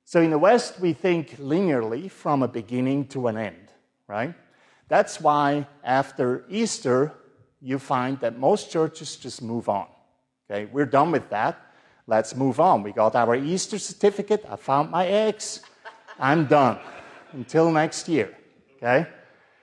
So 0.07 0.21
in 0.21 0.31
the 0.31 0.39
West, 0.39 0.79
we 0.79 0.93
think 0.93 1.37
linearly 1.39 2.09
from 2.09 2.45
a 2.45 2.49
beginning 2.49 3.09
to 3.09 3.27
an 3.27 3.37
end, 3.37 3.73
right? 4.07 4.35
That's 4.87 5.21
why 5.21 5.67
after 5.83 6.45
Easter, 6.49 7.13
you 7.61 7.81
find 7.81 8.21
that 8.21 8.39
most 8.39 8.71
churches 8.71 9.17
just 9.17 9.43
move 9.43 9.69
on. 9.69 9.89
Okay, 10.49 10.67
we're 10.67 10.87
done 10.87 11.11
with 11.11 11.29
that. 11.31 11.61
Let's 12.07 12.37
move 12.37 12.61
on. 12.61 12.85
We 12.85 12.93
got 12.93 13.17
our 13.17 13.35
Easter 13.35 13.81
certificate. 13.81 14.47
I 14.49 14.55
found 14.55 14.93
my 14.93 15.09
eggs. 15.09 15.63
I'm 16.21 16.47
done 16.47 16.79
until 17.33 17.73
next 17.73 18.09
year. 18.09 18.33
Okay? 18.77 19.09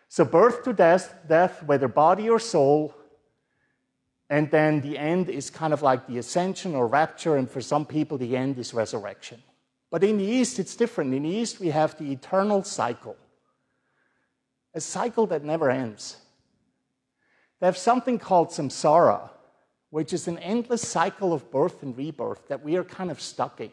So 0.10 0.26
birth 0.26 0.66
to 0.66 0.74
death, 0.74 1.16
death, 1.26 1.64
whether 1.64 1.88
body 1.88 2.30
or 2.30 2.38
soul, 2.38 2.94
and 4.30 4.52
then 4.52 4.82
the 4.82 4.98
end 4.98 5.30
is 5.30 5.50
kind 5.50 5.72
of 5.72 5.82
like 5.82 6.06
the 6.06 6.18
ascension 6.18 6.76
or 6.76 6.88
rapture, 6.88 7.38
and 7.38 7.50
for 7.50 7.62
some 7.62 7.86
people, 7.86 8.18
the 8.18 8.36
end 8.36 8.60
is 8.60 8.74
resurrection. 8.74 9.42
But 9.94 10.04
in 10.04 10.18
the 10.18 10.24
East, 10.24 10.58
it's 10.58 10.76
different. 10.76 11.14
In 11.14 11.22
the 11.22 11.30
East, 11.30 11.60
we 11.60 11.68
have 11.68 11.96
the 12.00 12.12
eternal 12.12 12.64
cycle, 12.64 13.16
a 14.74 14.82
cycle 14.82 15.28
that 15.28 15.44
never 15.44 15.70
ends. 15.70 16.18
They 17.60 17.68
have 17.68 17.78
something 17.78 18.18
called 18.18 18.48
samsara, 18.50 19.30
which 19.92 20.12
is 20.12 20.28
an 20.28 20.40
endless 20.40 20.82
cycle 20.82 21.32
of 21.32 21.52
birth 21.52 21.84
and 21.84 21.96
rebirth 21.96 22.48
that 22.48 22.64
we 22.64 22.76
are 22.76 22.84
kind 22.84 23.12
of 23.12 23.22
stuck 23.22 23.62
in. 23.62 23.70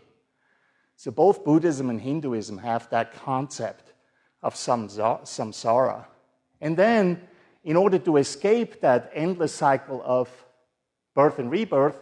So 0.97 1.11
both 1.11 1.43
Buddhism 1.43 1.89
and 1.89 1.99
Hinduism 1.99 2.59
have 2.59 2.91
that 2.91 3.15
concept 3.15 3.95
of 4.43 4.55
samsara. 4.57 6.05
And 6.61 6.77
then, 6.77 7.27
in 7.65 7.77
order 7.77 7.99
to 7.99 8.19
escape 8.19 8.83
that 8.83 9.11
endless 9.15 9.55
cycle 9.55 10.03
of 10.05 10.29
birth 11.15 11.39
and 11.39 11.51
rebirth, 11.51 11.99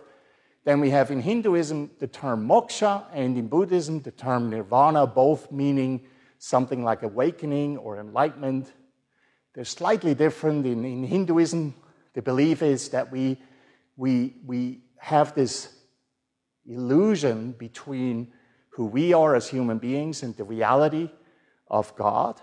Then 0.68 0.80
we 0.80 0.90
have 0.90 1.10
in 1.10 1.22
Hinduism 1.22 1.92
the 1.98 2.06
term 2.06 2.46
moksha, 2.46 3.06
and 3.14 3.38
in 3.38 3.48
Buddhism 3.48 4.02
the 4.02 4.10
term 4.10 4.50
nirvana, 4.50 5.06
both 5.06 5.50
meaning 5.50 6.02
something 6.36 6.84
like 6.84 7.02
awakening 7.02 7.78
or 7.78 7.98
enlightenment. 7.98 8.70
They're 9.54 9.64
slightly 9.64 10.14
different. 10.14 10.66
In, 10.66 10.84
in 10.84 11.04
Hinduism, 11.04 11.74
the 12.12 12.20
belief 12.20 12.60
is 12.60 12.90
that 12.90 13.10
we, 13.10 13.38
we, 13.96 14.34
we 14.44 14.82
have 14.98 15.34
this 15.34 15.74
illusion 16.66 17.52
between 17.52 18.30
who 18.68 18.84
we 18.84 19.14
are 19.14 19.34
as 19.34 19.48
human 19.48 19.78
beings 19.78 20.22
and 20.22 20.36
the 20.36 20.44
reality 20.44 21.08
of 21.68 21.96
God 21.96 22.42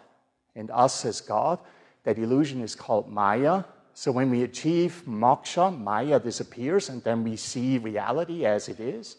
and 0.55 0.71
us 0.71 1.05
as 1.05 1.21
God. 1.21 1.59
That 2.05 2.17
illusion 2.17 2.61
is 2.61 2.73
called 2.73 3.07
Maya. 3.07 3.65
So 3.97 4.11
when 4.11 4.29
we 4.29 4.43
achieve 4.43 5.03
moksha, 5.07 5.75
Maya 5.75 6.19
disappears 6.19 6.89
and 6.89 7.01
then 7.01 7.23
we 7.23 7.37
see 7.37 7.77
reality 7.77 8.45
as 8.45 8.67
it 8.67 8.81
is. 8.81 9.15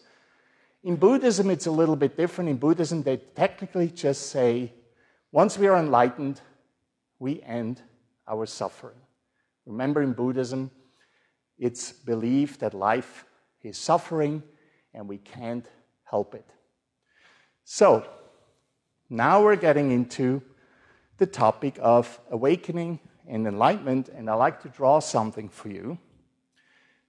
In 0.83 0.97
Buddhism, 0.97 1.49
it's 1.49 1.65
a 1.65 1.71
little 1.71 1.95
bit 1.95 2.15
different. 2.15 2.51
In 2.51 2.57
Buddhism, 2.57 3.01
they 3.01 3.17
technically 3.17 3.87
just 3.87 4.29
say, 4.29 4.71
once 5.31 5.57
we 5.57 5.65
are 5.65 5.77
enlightened, 5.77 6.41
we 7.17 7.41
end 7.41 7.81
our 8.27 8.45
suffering. 8.45 8.99
Remember, 9.65 10.03
in 10.03 10.13
Buddhism, 10.13 10.69
it's 11.57 11.91
believed 11.91 12.59
that 12.59 12.75
life 12.75 13.25
is 13.63 13.79
suffering 13.79 14.43
and 14.93 15.07
we 15.07 15.17
can't 15.17 15.65
help 16.03 16.35
it. 16.35 16.45
So, 17.65 18.05
now 19.09 19.41
we're 19.41 19.55
getting 19.55 19.91
into 19.91 20.43
the 21.17 21.25
topic 21.25 21.79
of 21.81 22.19
awakening 22.29 22.99
and 23.27 23.47
enlightenment, 23.47 24.09
and 24.09 24.29
I'd 24.29 24.35
like 24.35 24.61
to 24.61 24.69
draw 24.69 24.99
something 24.99 25.49
for 25.49 25.69
you 25.69 25.97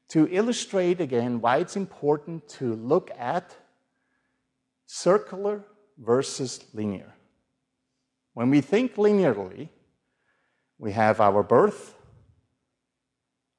to 0.08 0.26
illustrate 0.30 1.00
again 1.00 1.40
why 1.40 1.58
it's 1.58 1.76
important 1.76 2.48
to 2.48 2.74
look 2.74 3.10
at 3.18 3.54
circular 4.86 5.62
versus 5.98 6.64
linear. 6.72 7.12
When 8.34 8.50
we 8.50 8.60
think 8.60 8.94
linearly, 8.94 9.68
we 10.78 10.92
have 10.92 11.20
our 11.20 11.42
birth 11.42 11.94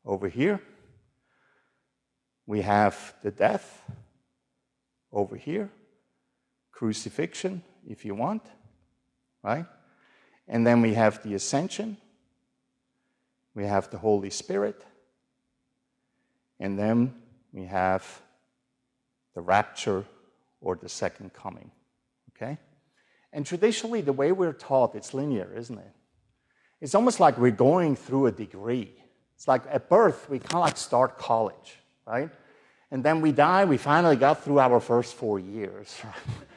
over 0.06 0.28
here, 0.28 0.62
we 2.48 2.62
have 2.62 3.14
the 3.22 3.30
death 3.30 3.84
over 5.12 5.36
here, 5.36 5.70
crucifixion, 6.72 7.62
if 7.88 8.06
you 8.06 8.16
want, 8.16 8.42
right? 9.44 9.66
And 10.48 10.66
then 10.66 10.82
we 10.82 10.96
have 10.96 11.22
the 11.22 11.36
ascension, 11.36 11.98
we 13.56 13.66
have 13.66 13.90
the 13.90 13.98
Holy 13.98 14.30
Spirit, 14.30 14.84
and 16.60 16.78
then 16.78 17.14
we 17.52 17.66
have 17.66 18.22
the 19.36 19.42
rapture 19.42 20.06
or 20.62 20.76
the 20.76 20.90
second 20.90 21.34
coming. 21.34 21.72
Okay? 22.36 22.58
And 23.32 23.46
traditionally, 23.46 24.02
the 24.02 24.14
way 24.14 24.32
we're 24.32 24.54
taught, 24.54 24.96
it's 24.96 25.14
linear, 25.14 25.52
isn't 25.56 25.78
it? 25.78 25.94
It's 26.82 26.96
almost 26.96 27.20
like 27.20 27.38
we're 27.38 27.52
going 27.52 27.96
through 27.96 28.28
a 28.28 28.32
degree. 28.32 28.92
It's 29.36 29.48
like 29.48 29.64
at 29.70 29.90
birth, 29.90 30.30
we 30.30 30.40
kind 30.40 30.56
of 30.56 30.62
like 30.62 30.78
start 30.78 31.18
college, 31.18 31.78
right? 32.06 32.30
And 32.92 33.04
then 33.04 33.22
we 33.22 33.32
die, 33.32 33.66
we 33.66 33.78
finally 33.78 34.16
got 34.16 34.44
through 34.44 34.60
our 34.60 34.80
first 34.80 35.16
four 35.16 35.40
years. 35.40 35.96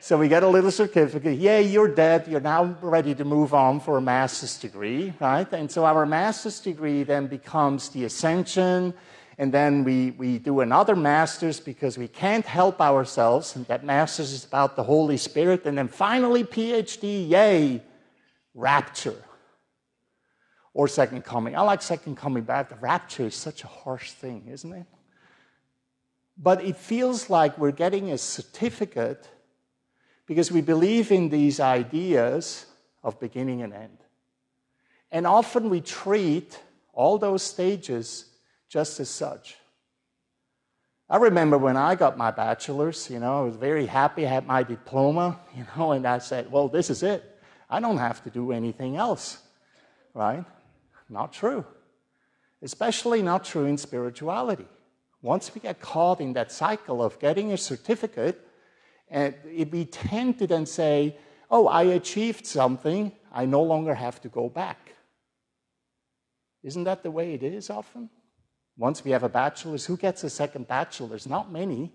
so 0.00 0.16
we 0.16 0.28
get 0.28 0.42
a 0.42 0.48
little 0.48 0.70
certificate. 0.70 1.38
Yay, 1.38 1.62
you're 1.62 1.88
dead. 1.88 2.28
You're 2.28 2.40
now 2.40 2.76
ready 2.80 3.14
to 3.14 3.24
move 3.24 3.52
on 3.52 3.80
for 3.80 3.98
a 3.98 4.00
master's 4.00 4.58
degree, 4.58 5.12
right? 5.20 5.50
And 5.52 5.70
so 5.70 5.84
our 5.84 6.06
master's 6.06 6.60
degree 6.60 7.02
then 7.02 7.26
becomes 7.26 7.88
the 7.88 8.04
ascension. 8.04 8.94
And 9.38 9.52
then 9.52 9.84
we, 9.84 10.12
we 10.12 10.38
do 10.38 10.60
another 10.60 10.96
master's 10.96 11.60
because 11.60 11.98
we 11.98 12.08
can't 12.08 12.44
help 12.44 12.80
ourselves. 12.80 13.56
And 13.56 13.66
that 13.66 13.84
master's 13.84 14.32
is 14.32 14.44
about 14.44 14.76
the 14.76 14.82
Holy 14.82 15.16
Spirit. 15.16 15.66
And 15.66 15.78
then 15.78 15.88
finally, 15.88 16.44
PhD, 16.44 17.28
yay, 17.28 17.82
rapture 18.54 19.22
or 20.74 20.86
second 20.86 21.24
coming. 21.24 21.56
I 21.56 21.62
like 21.62 21.82
second 21.82 22.16
coming, 22.16 22.44
but 22.44 22.68
the 22.68 22.76
rapture 22.76 23.26
is 23.26 23.34
such 23.34 23.64
a 23.64 23.66
harsh 23.66 24.12
thing, 24.12 24.46
isn't 24.48 24.72
it? 24.72 24.86
But 26.36 26.62
it 26.62 26.76
feels 26.76 27.28
like 27.28 27.58
we're 27.58 27.72
getting 27.72 28.12
a 28.12 28.18
certificate 28.18 29.28
because 30.28 30.52
we 30.52 30.60
believe 30.60 31.10
in 31.10 31.30
these 31.30 31.58
ideas 31.58 32.66
of 33.02 33.18
beginning 33.18 33.62
and 33.62 33.72
end. 33.72 33.98
And 35.10 35.26
often 35.26 35.70
we 35.70 35.80
treat 35.80 36.60
all 36.92 37.16
those 37.16 37.42
stages 37.42 38.26
just 38.68 39.00
as 39.00 39.08
such. 39.08 39.56
I 41.08 41.16
remember 41.16 41.56
when 41.56 41.78
I 41.78 41.94
got 41.94 42.18
my 42.18 42.30
bachelor's, 42.30 43.08
you 43.08 43.18
know, 43.18 43.38
I 43.38 43.42
was 43.42 43.56
very 43.56 43.86
happy, 43.86 44.26
I 44.26 44.28
had 44.28 44.46
my 44.46 44.62
diploma, 44.62 45.40
you 45.56 45.64
know, 45.74 45.92
and 45.92 46.06
I 46.06 46.18
said, 46.18 46.52
well, 46.52 46.68
this 46.68 46.90
is 46.90 47.02
it. 47.02 47.40
I 47.70 47.80
don't 47.80 47.98
have 47.98 48.22
to 48.24 48.30
do 48.30 48.52
anything 48.52 48.96
else, 48.96 49.38
right? 50.12 50.44
Not 51.08 51.32
true. 51.32 51.64
Especially 52.60 53.22
not 53.22 53.44
true 53.44 53.64
in 53.64 53.78
spirituality. 53.78 54.66
Once 55.22 55.54
we 55.54 55.60
get 55.62 55.80
caught 55.80 56.20
in 56.20 56.34
that 56.34 56.52
cycle 56.52 57.02
of 57.02 57.18
getting 57.18 57.52
a 57.52 57.56
certificate, 57.56 58.47
and 59.10 59.34
we 59.44 59.84
tend 59.84 60.38
to 60.38 60.46
then 60.46 60.66
say, 60.66 61.16
oh, 61.50 61.66
I 61.66 61.82
achieved 61.82 62.46
something, 62.46 63.12
I 63.32 63.46
no 63.46 63.62
longer 63.62 63.94
have 63.94 64.20
to 64.22 64.28
go 64.28 64.48
back. 64.48 64.94
Isn't 66.62 66.84
that 66.84 67.02
the 67.02 67.10
way 67.10 67.34
it 67.34 67.42
is 67.42 67.70
often? 67.70 68.10
Once 68.76 69.04
we 69.04 69.10
have 69.10 69.22
a 69.22 69.28
bachelor's, 69.28 69.86
who 69.86 69.96
gets 69.96 70.24
a 70.24 70.30
second 70.30 70.68
bachelor's? 70.68 71.26
Not 71.26 71.50
many, 71.50 71.92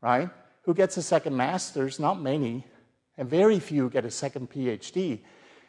right? 0.00 0.30
Who 0.62 0.74
gets 0.74 0.96
a 0.96 1.02
second 1.02 1.36
master's? 1.36 2.00
Not 2.00 2.20
many. 2.20 2.66
And 3.16 3.28
very 3.28 3.60
few 3.60 3.90
get 3.90 4.04
a 4.04 4.10
second 4.10 4.50
PhD. 4.50 5.20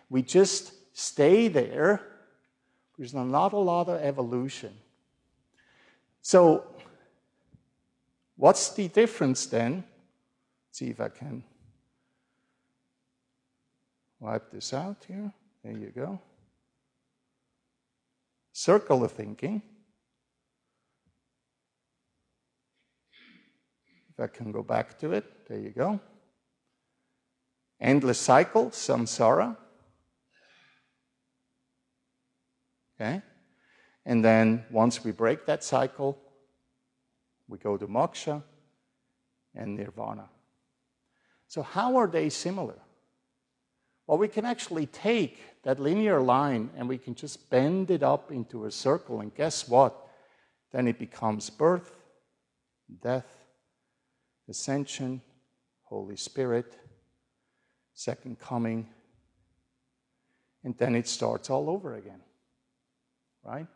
We 0.10 0.22
just 0.22 0.74
stay 0.98 1.48
there. 1.48 2.02
There's 2.98 3.14
not 3.14 3.54
a 3.54 3.58
lot 3.58 3.90
of 3.90 4.02
evolution. 4.02 4.74
So, 6.22 6.66
what's 8.36 8.70
the 8.74 8.88
difference 8.88 9.46
then? 9.48 9.84
See 10.72 10.88
if 10.88 11.02
I 11.02 11.10
can 11.10 11.44
wipe 14.20 14.52
this 14.52 14.74
out 14.74 15.04
here. 15.08 15.34
There 15.64 15.78
you 15.78 15.92
go. 15.96 16.20
Circle 18.54 19.04
of 19.04 19.12
thinking. 19.12 19.62
If 24.10 24.20
I 24.20 24.28
can 24.28 24.52
go 24.52 24.64
back 24.64 24.98
to 25.00 25.14
it, 25.14 25.48
there 25.48 25.60
you 25.60 25.70
go. 25.70 26.00
Endless 27.80 28.20
cycle, 28.20 28.70
samsara. 28.70 29.58
Okay? 32.96 33.22
And 34.06 34.24
then 34.24 34.66
once 34.70 35.04
we 35.04 35.12
break 35.12 35.46
that 35.48 35.64
cycle, 35.64 36.18
we 37.48 37.58
go 37.58 37.78
to 37.78 37.88
moksha 37.88 38.44
and 39.56 39.76
nirvana. 39.76 40.30
So, 41.52 41.64
how 41.64 41.98
are 41.98 42.08
they 42.08 42.30
similar? 42.30 42.80
Well, 44.08 44.18
we 44.18 44.30
can 44.30 44.46
actually 44.46 44.86
take 44.86 45.38
that 45.64 45.82
linear 45.82 46.22
line 46.22 46.70
and 46.78 46.88
we 46.88 46.98
can 46.98 47.14
just 47.14 47.50
bend 47.50 47.92
it 47.92 48.04
up 48.04 48.32
into 48.32 48.64
a 48.64 48.72
circle, 48.72 49.20
and 49.20 49.36
guess 49.36 49.68
what? 49.68 49.94
Then 50.72 50.88
it 50.88 50.98
becomes 50.98 51.50
birth, 51.50 51.92
death, 53.04 53.28
ascension, 54.48 55.22
Holy 55.84 56.16
Spirit, 56.16 56.74
second 57.96 58.40
coming, 58.40 58.88
and 60.64 60.78
then 60.78 60.96
it 60.96 61.06
starts 61.06 61.50
all 61.50 61.70
over 61.70 61.96
again. 61.96 62.22
Right? 63.44 63.68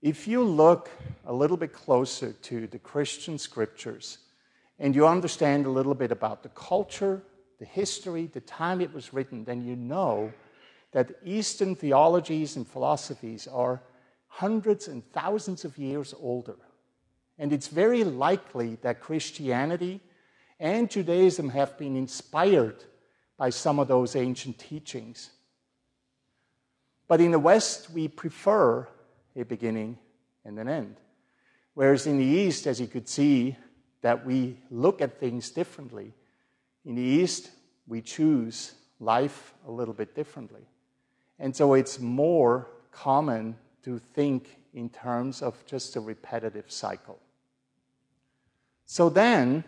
If 0.00 0.26
you 0.26 0.42
look 0.44 0.88
a 1.26 1.32
little 1.34 1.58
bit 1.58 1.74
closer 1.74 2.32
to 2.32 2.66
the 2.68 2.78
Christian 2.78 3.36
scriptures 3.36 4.16
and 4.78 4.94
you 4.94 5.06
understand 5.06 5.66
a 5.66 5.70
little 5.70 5.94
bit 5.94 6.12
about 6.12 6.42
the 6.42 6.48
culture, 6.50 7.22
the 7.58 7.64
history, 7.64 8.26
the 8.26 8.40
time 8.40 8.80
it 8.80 8.92
was 8.92 9.12
written, 9.12 9.44
then 9.44 9.64
you 9.64 9.74
know 9.76 10.32
that 10.92 11.10
Eastern 11.24 11.74
theologies 11.74 12.56
and 12.56 12.66
philosophies 12.66 13.46
are 13.48 13.82
hundreds 14.28 14.88
and 14.88 15.02
thousands 15.12 15.64
of 15.64 15.76
years 15.76 16.14
older. 16.20 16.56
And 17.38 17.52
it's 17.52 17.68
very 17.68 18.04
likely 18.04 18.76
that 18.82 19.00
Christianity 19.00 20.00
and 20.60 20.90
Judaism 20.90 21.50
have 21.50 21.78
been 21.78 21.96
inspired 21.96 22.84
by 23.36 23.50
some 23.50 23.78
of 23.78 23.88
those 23.88 24.16
ancient 24.16 24.58
teachings. 24.58 25.30
But 27.06 27.20
in 27.20 27.30
the 27.30 27.38
West, 27.38 27.90
we 27.90 28.08
prefer 28.08 28.88
a 29.36 29.44
beginning 29.44 29.98
and 30.44 30.58
an 30.58 30.68
end. 30.68 30.96
Whereas 31.74 32.06
in 32.06 32.18
the 32.18 32.24
East, 32.24 32.66
as 32.66 32.80
you 32.80 32.88
could 32.88 33.08
see, 33.08 33.56
that 34.02 34.24
we 34.24 34.56
look 34.70 35.00
at 35.00 35.18
things 35.18 35.50
differently. 35.50 36.12
In 36.84 36.94
the 36.94 37.02
East, 37.02 37.50
we 37.86 38.00
choose 38.00 38.74
life 39.00 39.54
a 39.66 39.70
little 39.70 39.94
bit 39.94 40.14
differently. 40.14 40.62
And 41.38 41.54
so 41.54 41.74
it's 41.74 41.98
more 41.98 42.68
common 42.90 43.56
to 43.84 44.00
think 44.14 44.58
in 44.74 44.88
terms 44.88 45.42
of 45.42 45.54
just 45.66 45.96
a 45.96 46.00
repetitive 46.00 46.70
cycle. 46.70 47.18
So 48.86 49.08
then, 49.08 49.64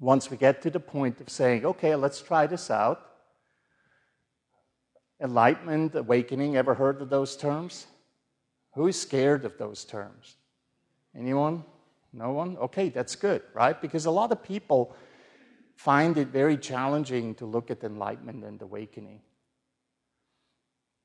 once 0.00 0.30
we 0.30 0.36
get 0.36 0.62
to 0.62 0.70
the 0.70 0.80
point 0.80 1.20
of 1.20 1.28
saying, 1.28 1.64
okay, 1.64 1.94
let's 1.94 2.20
try 2.20 2.46
this 2.46 2.70
out, 2.70 3.04
enlightenment, 5.20 5.94
awakening, 5.94 6.56
ever 6.56 6.74
heard 6.74 7.02
of 7.02 7.10
those 7.10 7.36
terms? 7.36 7.86
Who 8.74 8.86
is 8.86 9.00
scared 9.00 9.44
of 9.44 9.58
those 9.58 9.84
terms? 9.84 10.36
Anyone? 11.16 11.64
No 12.12 12.32
one? 12.32 12.56
Okay, 12.56 12.88
that's 12.88 13.16
good, 13.16 13.42
right? 13.54 13.80
Because 13.80 14.06
a 14.06 14.10
lot 14.10 14.32
of 14.32 14.42
people 14.42 14.96
find 15.76 16.16
it 16.16 16.28
very 16.28 16.56
challenging 16.56 17.34
to 17.36 17.46
look 17.46 17.70
at 17.70 17.84
enlightenment 17.84 18.44
and 18.44 18.60
awakening. 18.62 19.20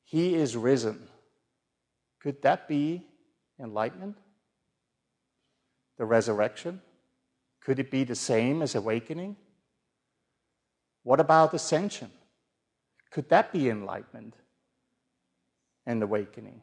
He 0.03 0.35
is 0.35 0.55
risen. 0.55 1.07
Could 2.19 2.41
that 2.41 2.67
be 2.67 3.05
enlightenment? 3.59 4.17
The 5.97 6.05
resurrection? 6.05 6.81
Could 7.61 7.79
it 7.79 7.91
be 7.91 8.03
the 8.03 8.15
same 8.15 8.61
as 8.61 8.75
awakening? 8.75 9.35
What 11.03 11.19
about 11.19 11.53
ascension? 11.53 12.11
Could 13.11 13.29
that 13.29 13.51
be 13.51 13.69
enlightenment 13.69 14.35
and 15.85 16.01
awakening? 16.01 16.61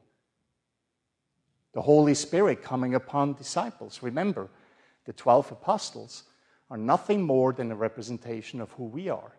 The 1.72 1.83
Holy 1.83 2.14
Spirit 2.14 2.62
coming 2.62 2.94
upon 2.94 3.35
disciples. 3.35 4.02
Remember, 4.02 4.48
the 5.04 5.12
12 5.12 5.52
apostles 5.52 6.24
are 6.70 6.76
nothing 6.76 7.22
more 7.22 7.52
than 7.52 7.70
a 7.70 7.76
representation 7.76 8.61
of 8.61 8.72
who 8.72 8.85
we 8.85 9.09
are. 9.09 9.37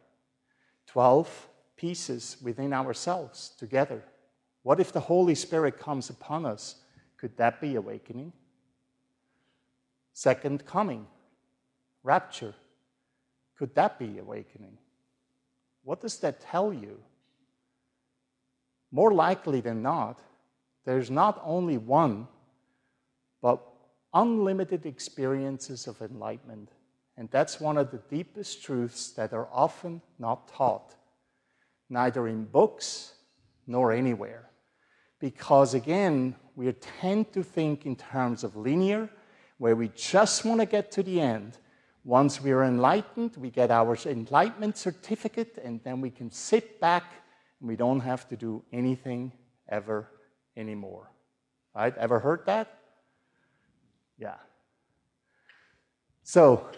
12 0.88 1.48
pieces 1.76 2.38
within 2.42 2.74
ourselves 2.74 3.52
together. 3.58 4.04
What 4.64 4.80
if 4.80 4.92
the 4.92 5.00
Holy 5.00 5.36
Spirit 5.36 5.80
comes 5.80 6.10
upon 6.10 6.46
us? 6.46 6.76
Could 7.18 7.36
that 7.38 7.60
be 7.62 7.76
awakening? 7.76 8.34
Second 10.14 10.66
coming, 10.66 11.08
rapture. 12.04 12.54
Could 13.58 13.76
that 13.76 13.98
be 13.98 14.18
awakening? 14.20 14.78
What 15.84 16.02
does 16.02 16.20
that 16.20 16.42
tell 16.42 16.74
you? 16.74 17.00
More 18.92 19.14
likely 19.14 19.62
than 19.62 19.82
not, 19.82 20.20
there's 20.86 21.12
not 21.12 21.42
only 21.44 21.78
one, 21.78 22.28
but 23.42 23.62
unlimited 24.14 24.86
experiences 24.86 25.88
of 25.88 26.02
enlightenment. 26.02 26.70
And 27.18 27.30
that's 27.30 27.60
one 27.60 27.78
of 27.78 27.92
the 27.92 28.02
deepest 28.10 28.64
truths 28.64 29.12
that 29.12 29.34
are 29.34 29.48
often 29.52 30.02
not 30.18 30.48
taught, 30.48 30.96
neither 31.90 32.28
in 32.28 32.46
books 32.46 33.14
nor 33.68 33.92
anywhere. 33.92 34.50
Because 35.20 35.74
again, 35.74 36.36
we 36.56 36.72
tend 36.72 37.32
to 37.34 37.44
think 37.44 37.86
in 37.86 37.96
terms 37.96 38.44
of 38.44 38.56
linear, 38.56 39.10
where 39.60 39.76
we 39.76 39.90
just 39.90 40.44
want 40.44 40.60
to 40.60 40.66
get 40.66 40.92
to 40.92 41.04
the 41.04 41.22
end. 41.22 41.60
Once 42.04 42.42
we 42.42 42.52
are 42.52 42.64
enlightened, 42.64 43.38
we 43.38 43.52
get 43.52 43.70
our 43.70 43.96
enlightenment 44.08 44.76
certificate, 44.76 45.60
and 45.64 45.80
then 45.84 46.02
we 46.02 46.10
can 46.10 46.32
sit 46.32 46.80
back 46.80 47.04
and 47.60 47.70
we 47.70 47.76
don't 47.76 48.00
have 48.00 48.28
to 48.28 48.36
do 48.36 48.64
anything 48.74 49.32
ever 49.70 50.08
anymore. 50.56 51.12
Right? 51.76 51.96
Ever 51.98 52.20
heard 52.20 52.46
that? 52.46 52.80
Yeah. 54.18 54.36
So, 56.24 56.70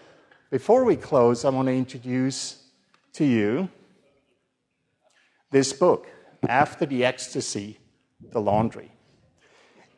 before 0.50 0.84
we 0.84 0.96
close, 0.96 1.46
I 1.46 1.50
want 1.50 1.68
to 1.68 1.74
introduce 1.74 2.64
to 3.14 3.26
you 3.26 3.70
this 5.52 5.74
book, 5.74 6.08
After 6.48 6.86
the 6.86 7.06
Ecstasy, 7.06 7.80
the 8.32 8.42
Laundry. 8.42 8.92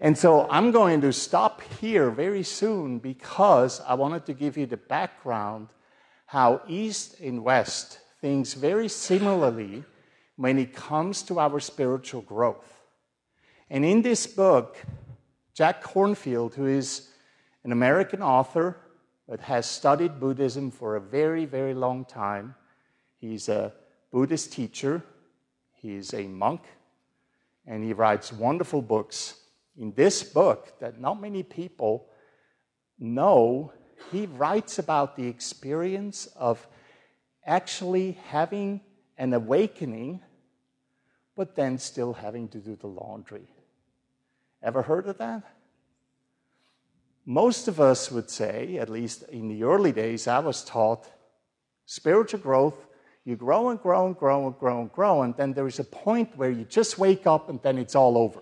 And 0.02 0.18
so 0.18 0.48
I'm 0.50 0.72
going 0.72 1.02
to 1.02 1.14
stop 1.14 1.62
here 1.80 2.10
very 2.10 2.44
soon 2.44 3.00
because 3.00 3.82
I 3.82 3.94
wanted 3.94 4.26
to 4.26 4.34
give 4.34 4.58
you 4.58 4.66
the 4.66 4.78
background 4.78 5.70
how 6.26 6.62
East 6.68 7.20
and 7.22 7.44
West 7.44 8.00
thinks 8.20 8.54
very 8.54 8.90
similarly 8.90 9.84
when 10.36 10.60
it 10.60 10.76
comes 10.76 11.24
to 11.24 11.40
our 11.40 11.60
spiritual 11.60 12.22
growth. 12.22 12.85
And 13.70 13.84
in 13.84 14.02
this 14.04 14.28
book, 14.28 14.78
Jack 15.54 15.84
Kornfield, 15.84 16.54
who 16.54 16.68
is 16.68 17.10
an 17.64 17.72
American 17.72 18.22
author 18.22 18.78
but 19.28 19.40
has 19.40 19.66
studied 19.66 20.20
Buddhism 20.20 20.70
for 20.70 20.96
a 20.96 21.02
very, 21.02 21.46
very 21.46 21.74
long 21.74 22.06
time, 22.06 22.54
he's 23.18 23.50
a 23.50 23.74
Buddhist 24.12 24.54
teacher, 24.54 25.04
he's 25.74 26.14
a 26.14 26.28
monk, 26.28 26.62
and 27.66 27.84
he 27.84 27.94
writes 27.94 28.32
wonderful 28.32 28.84
books. 28.84 29.40
In 29.78 29.94
this 29.94 30.22
book, 30.22 30.80
that 30.80 31.02
not 31.02 31.20
many 31.20 31.42
people 31.42 32.08
know, 33.00 33.74
he 34.12 34.28
writes 34.28 34.78
about 34.78 35.16
the 35.16 35.28
experience 35.28 36.28
of 36.36 36.68
actually 37.46 38.18
having 38.28 38.82
an 39.18 39.34
awakening, 39.34 40.22
but 41.36 41.56
then 41.56 41.80
still 41.80 42.14
having 42.14 42.48
to 42.50 42.60
do 42.60 42.76
the 42.76 42.88
laundry. 42.88 43.48
Ever 44.66 44.82
heard 44.82 45.06
of 45.06 45.20
that? 45.20 45.44
Most 47.24 47.68
of 47.68 47.80
us 47.80 48.12
would 48.12 48.32
say, 48.32 48.78
at 48.80 48.90
least 48.90 49.24
in 49.30 49.48
the 49.48 49.64
early 49.64 49.92
days, 49.92 50.28
I 50.28 50.40
was 50.40 50.64
taught 50.64 51.08
spiritual 51.86 52.40
growth, 52.40 52.88
you 53.26 53.36
grow 53.36 53.70
and 53.70 53.80
grow 53.80 54.08
and 54.08 54.18
grow 54.18 54.48
and 54.48 54.58
grow 54.58 54.82
and 54.82 54.92
grow, 54.92 55.22
and 55.22 55.38
then 55.38 55.54
there 55.54 55.68
is 55.68 55.78
a 55.78 55.84
point 55.84 56.36
where 56.36 56.50
you 56.50 56.66
just 56.66 56.98
wake 56.98 57.28
up 57.28 57.48
and 57.48 57.62
then 57.62 57.78
it's 57.78 57.94
all 57.94 58.18
over. 58.18 58.42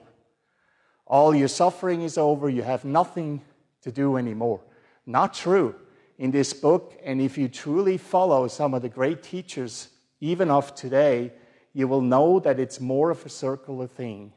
All 1.06 1.36
your 1.36 1.50
suffering 1.50 2.04
is 2.04 2.18
over, 2.18 2.50
you 2.50 2.64
have 2.64 2.86
nothing 2.86 3.42
to 3.82 3.92
do 3.92 4.16
anymore. 4.16 4.62
Not 5.06 5.34
true 5.34 5.76
in 6.18 6.32
this 6.32 6.54
book, 6.54 6.98
and 7.04 7.20
if 7.20 7.38
you 7.38 7.50
truly 7.50 7.98
follow 7.98 8.48
some 8.48 8.74
of 8.74 8.82
the 8.82 8.88
great 8.88 9.24
teachers, 9.24 9.90
even 10.22 10.50
of 10.50 10.74
today, 10.74 11.34
you 11.74 11.90
will 11.90 12.02
know 12.02 12.40
that 12.40 12.62
it's 12.62 12.80
more 12.80 13.10
of 13.10 13.26
a 13.26 13.30
circular 13.30 13.88
thing 13.88 14.32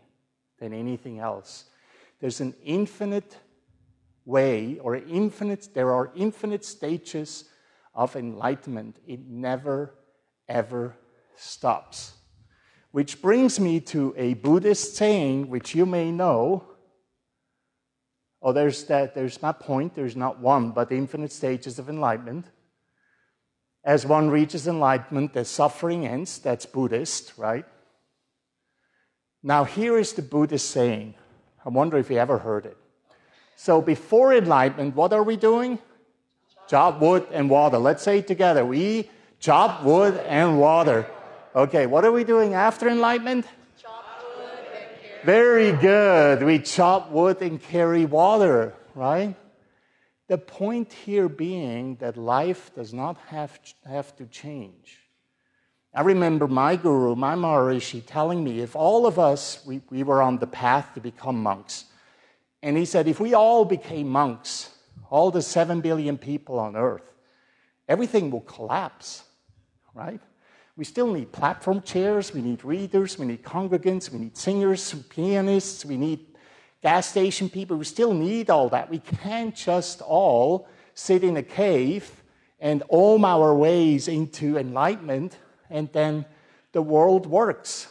than 0.58 0.72
anything 0.72 1.20
else. 1.20 1.66
There's 2.20 2.40
an 2.40 2.54
infinite 2.64 3.36
way, 4.24 4.78
or 4.80 4.96
infinite, 4.96 5.68
there 5.74 5.92
are 5.92 6.10
infinite 6.16 6.64
stages 6.64 7.44
of 7.94 8.16
enlightenment. 8.16 8.96
It 9.06 9.20
never, 9.26 9.94
ever 10.48 10.96
stops. 11.36 12.12
Which 12.90 13.20
brings 13.20 13.60
me 13.60 13.80
to 13.80 14.14
a 14.16 14.34
Buddhist 14.34 14.96
saying, 14.96 15.48
which 15.48 15.74
you 15.74 15.86
may 15.86 16.10
know. 16.10 16.64
Oh, 18.40 18.52
there's 18.52 18.84
that, 18.84 19.14
there's 19.14 19.42
my 19.42 19.52
point. 19.52 19.94
There's 19.94 20.16
not 20.16 20.40
one, 20.40 20.70
but 20.70 20.92
infinite 20.92 21.32
stages 21.32 21.78
of 21.78 21.88
enlightenment. 21.88 22.46
As 23.84 24.04
one 24.04 24.30
reaches 24.30 24.66
enlightenment, 24.66 25.32
the 25.32 25.44
suffering 25.44 26.06
ends. 26.06 26.38
That's 26.38 26.66
Buddhist, 26.66 27.34
right? 27.36 27.66
Now, 29.42 29.64
here 29.64 29.96
is 29.96 30.12
the 30.12 30.22
Buddhist 30.22 30.70
saying. 30.70 31.14
I 31.66 31.68
wonder 31.68 31.98
if 31.98 32.10
you 32.10 32.18
ever 32.18 32.38
heard 32.38 32.64
it. 32.64 32.76
So, 33.56 33.82
before 33.82 34.32
enlightenment, 34.32 34.94
what 34.94 35.12
are 35.12 35.24
we 35.24 35.36
doing? 35.36 35.80
Chop 36.68 37.00
wood 37.00 37.26
and 37.32 37.50
water. 37.50 37.78
Let's 37.78 38.04
say 38.04 38.18
it 38.18 38.28
together. 38.28 38.64
We 38.64 39.10
chop 39.40 39.82
wood 39.82 40.16
and 40.28 40.60
water. 40.60 41.06
Okay, 41.56 41.86
what 41.86 42.04
are 42.04 42.12
we 42.12 42.22
doing 42.22 42.54
after 42.54 42.88
enlightenment? 42.88 43.46
Chop 43.82 44.04
wood 44.36 44.48
and 44.78 45.02
carry. 45.02 45.24
Very 45.24 45.72
good. 45.72 46.44
We 46.44 46.60
chop 46.60 47.10
wood 47.10 47.42
and 47.42 47.60
carry 47.60 48.04
water, 48.04 48.72
right? 48.94 49.34
The 50.28 50.38
point 50.38 50.92
here 50.92 51.28
being 51.28 51.96
that 51.96 52.16
life 52.16 52.72
does 52.76 52.94
not 52.94 53.16
have, 53.28 53.58
have 53.84 54.14
to 54.16 54.26
change. 54.26 55.05
I 55.96 56.02
remember 56.02 56.46
my 56.46 56.76
guru, 56.76 57.16
my 57.16 57.34
Maharishi, 57.34 58.02
telling 58.04 58.44
me 58.44 58.60
if 58.60 58.76
all 58.76 59.06
of 59.06 59.18
us, 59.18 59.64
we, 59.64 59.80
we 59.88 60.02
were 60.02 60.20
on 60.20 60.36
the 60.36 60.46
path 60.46 60.92
to 60.92 61.00
become 61.00 61.42
monks, 61.42 61.86
and 62.62 62.76
he 62.76 62.84
said, 62.84 63.08
if 63.08 63.18
we 63.18 63.32
all 63.32 63.64
became 63.64 64.06
monks, 64.06 64.76
all 65.08 65.30
the 65.30 65.40
seven 65.40 65.80
billion 65.80 66.18
people 66.18 66.58
on 66.58 66.76
earth, 66.76 67.14
everything 67.88 68.30
will 68.30 68.42
collapse, 68.42 69.24
right? 69.94 70.20
We 70.76 70.84
still 70.84 71.10
need 71.10 71.32
platform 71.32 71.80
chairs, 71.80 72.34
we 72.34 72.42
need 72.42 72.62
readers, 72.62 73.18
we 73.18 73.24
need 73.24 73.42
congregants, 73.42 74.10
we 74.10 74.18
need 74.18 74.36
singers, 74.36 74.92
pianists, 75.08 75.86
we 75.86 75.96
need 75.96 76.26
gas 76.82 77.08
station 77.08 77.48
people, 77.48 77.78
we 77.78 77.86
still 77.86 78.12
need 78.12 78.50
all 78.50 78.68
that. 78.68 78.90
We 78.90 78.98
can't 78.98 79.56
just 79.56 80.02
all 80.02 80.68
sit 80.92 81.24
in 81.24 81.38
a 81.38 81.42
cave 81.42 82.22
and 82.60 82.82
ohm 82.90 83.24
our 83.24 83.54
ways 83.54 84.08
into 84.08 84.58
enlightenment 84.58 85.38
and 85.70 85.90
then 85.92 86.24
the 86.72 86.82
world 86.82 87.26
works. 87.26 87.88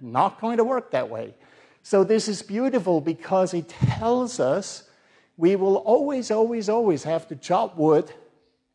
Not 0.00 0.40
going 0.40 0.58
to 0.58 0.64
work 0.64 0.90
that 0.92 1.08
way. 1.08 1.34
So, 1.82 2.04
this 2.04 2.28
is 2.28 2.42
beautiful 2.42 3.00
because 3.00 3.54
it 3.54 3.68
tells 3.68 4.40
us 4.40 4.88
we 5.36 5.56
will 5.56 5.76
always, 5.76 6.30
always, 6.30 6.68
always 6.68 7.04
have 7.04 7.28
to 7.28 7.36
chop 7.36 7.76
wood 7.76 8.12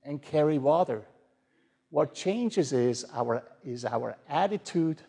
and 0.03 0.21
carry 0.21 0.57
water. 0.57 1.03
What 1.89 2.15
changes 2.15 2.73
is 2.73 3.05
our, 3.13 3.43
is 3.63 3.85
our 3.85 4.15
attitude 4.27 5.01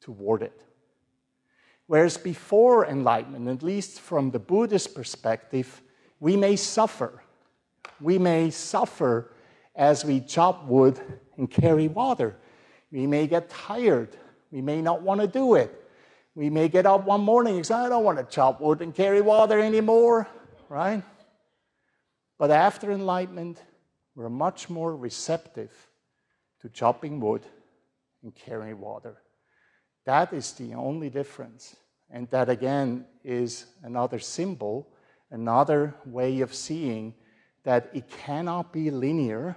toward 0.00 0.42
it. 0.42 0.60
Whereas 1.86 2.16
before 2.16 2.86
enlightenment, 2.86 3.48
at 3.48 3.62
least 3.62 4.00
from 4.00 4.30
the 4.30 4.38
Buddhist 4.38 4.94
perspective, 4.94 5.82
we 6.18 6.36
may 6.36 6.56
suffer. 6.56 7.22
We 8.00 8.18
may 8.18 8.50
suffer 8.50 9.32
as 9.74 10.04
we 10.04 10.20
chop 10.20 10.64
wood 10.66 11.00
and 11.36 11.50
carry 11.50 11.88
water. 11.88 12.36
We 12.90 13.06
may 13.06 13.26
get 13.26 13.50
tired. 13.50 14.16
We 14.50 14.60
may 14.60 14.82
not 14.82 15.02
want 15.02 15.20
to 15.20 15.26
do 15.26 15.54
it. 15.54 15.76
We 16.34 16.50
may 16.50 16.68
get 16.68 16.86
up 16.86 17.04
one 17.04 17.20
morning 17.20 17.56
and 17.56 17.66
say, 17.66 17.74
I 17.74 17.88
don't 17.88 18.04
want 18.04 18.18
to 18.18 18.24
chop 18.24 18.60
wood 18.60 18.82
and 18.82 18.94
carry 18.94 19.20
water 19.20 19.58
anymore, 19.58 20.28
right? 20.68 21.02
But 22.38 22.50
after 22.50 22.92
enlightenment, 22.92 23.60
we're 24.14 24.28
much 24.28 24.70
more 24.70 24.96
receptive 24.96 25.70
to 26.62 26.68
chopping 26.68 27.20
wood 27.20 27.42
and 28.22 28.34
carrying 28.34 28.80
water. 28.80 29.16
That 30.06 30.32
is 30.32 30.52
the 30.52 30.74
only 30.74 31.10
difference. 31.10 31.76
And 32.10 32.28
that 32.30 32.48
again 32.48 33.06
is 33.24 33.66
another 33.82 34.18
symbol, 34.18 34.88
another 35.30 35.94
way 36.06 36.40
of 36.40 36.54
seeing 36.54 37.14
that 37.64 37.90
it 37.92 38.08
cannot 38.08 38.72
be 38.72 38.90
linear, 38.90 39.56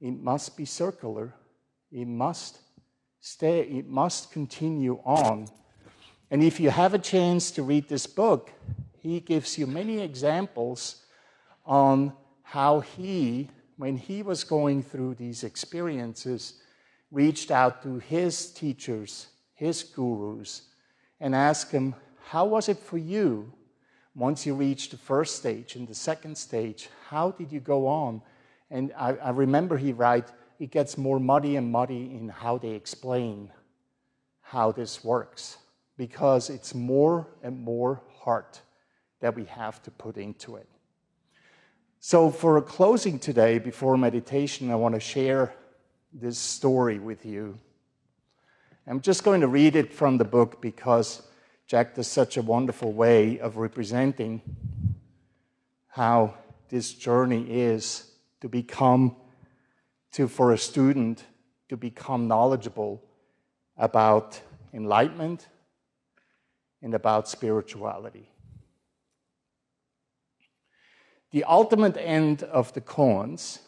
it 0.00 0.10
must 0.10 0.56
be 0.56 0.64
circular, 0.64 1.34
it 1.94 2.08
must 2.08 2.58
stay, 3.20 3.60
it 3.60 3.88
must 3.88 4.32
continue 4.32 4.98
on. 5.04 5.46
And 6.30 6.42
if 6.42 6.58
you 6.58 6.70
have 6.70 6.92
a 6.92 6.98
chance 6.98 7.52
to 7.52 7.62
read 7.62 7.88
this 7.88 8.06
book, 8.06 8.50
he 8.98 9.20
gives 9.20 9.56
you 9.56 9.68
many 9.68 10.00
examples 10.00 11.04
on 11.64 12.12
how 12.42 12.80
he, 12.80 13.48
when 13.76 13.96
he 13.96 14.22
was 14.22 14.42
going 14.42 14.82
through 14.82 15.14
these 15.14 15.44
experiences, 15.44 16.54
reached 17.12 17.52
out 17.52 17.82
to 17.84 18.00
his 18.00 18.50
teachers, 18.52 19.28
his 19.54 19.84
gurus, 19.84 20.62
and 21.20 21.32
asked 21.32 21.70
them, 21.70 21.94
How 22.26 22.44
was 22.44 22.68
it 22.68 22.78
for 22.78 22.98
you 22.98 23.52
once 24.16 24.44
you 24.44 24.54
reached 24.54 24.90
the 24.90 24.96
first 24.96 25.36
stage 25.36 25.76
and 25.76 25.86
the 25.86 25.94
second 25.94 26.36
stage? 26.36 26.88
How 27.08 27.30
did 27.30 27.52
you 27.52 27.60
go 27.60 27.86
on? 27.86 28.20
And 28.68 28.92
I, 28.98 29.12
I 29.12 29.30
remember 29.30 29.76
he 29.76 29.92
write, 29.92 30.32
it 30.58 30.70
gets 30.70 30.96
more 30.96 31.18
muddy 31.18 31.56
and 31.56 31.70
muddy 31.70 32.14
in 32.14 32.28
how 32.28 32.58
they 32.58 32.70
explain 32.70 33.50
how 34.40 34.72
this 34.72 35.02
works 35.02 35.58
because 35.96 36.50
it's 36.50 36.74
more 36.74 37.26
and 37.42 37.60
more 37.60 38.02
heart 38.20 38.60
that 39.20 39.34
we 39.34 39.44
have 39.44 39.82
to 39.82 39.90
put 39.90 40.16
into 40.16 40.56
it. 40.56 40.68
So, 42.00 42.30
for 42.30 42.58
a 42.58 42.62
closing 42.62 43.18
today, 43.18 43.58
before 43.58 43.96
meditation, 43.96 44.70
I 44.70 44.74
want 44.74 44.94
to 44.94 45.00
share 45.00 45.54
this 46.12 46.38
story 46.38 46.98
with 46.98 47.24
you. 47.24 47.58
I'm 48.86 49.00
just 49.00 49.24
going 49.24 49.40
to 49.40 49.48
read 49.48 49.76
it 49.76 49.92
from 49.92 50.18
the 50.18 50.24
book 50.24 50.60
because 50.60 51.22
Jack 51.66 51.94
does 51.94 52.06
such 52.06 52.36
a 52.36 52.42
wonderful 52.42 52.92
way 52.92 53.38
of 53.38 53.56
representing 53.56 54.42
how 55.88 56.34
this 56.68 56.92
journey 56.92 57.46
is 57.48 58.10
to 58.42 58.48
become, 58.50 59.16
to, 60.14 60.28
for 60.28 60.52
a 60.52 60.58
student, 60.58 61.24
to 61.68 61.76
become 61.76 62.28
knowledgeable 62.28 63.02
about 63.76 64.40
enlightenment 64.72 65.48
and 66.82 66.94
about 66.94 67.28
spirituality. 67.28 68.28
The 71.32 71.42
ultimate 71.44 71.96
end 71.96 72.44
of 72.44 72.72
the 72.74 72.80
koans, 72.80 73.58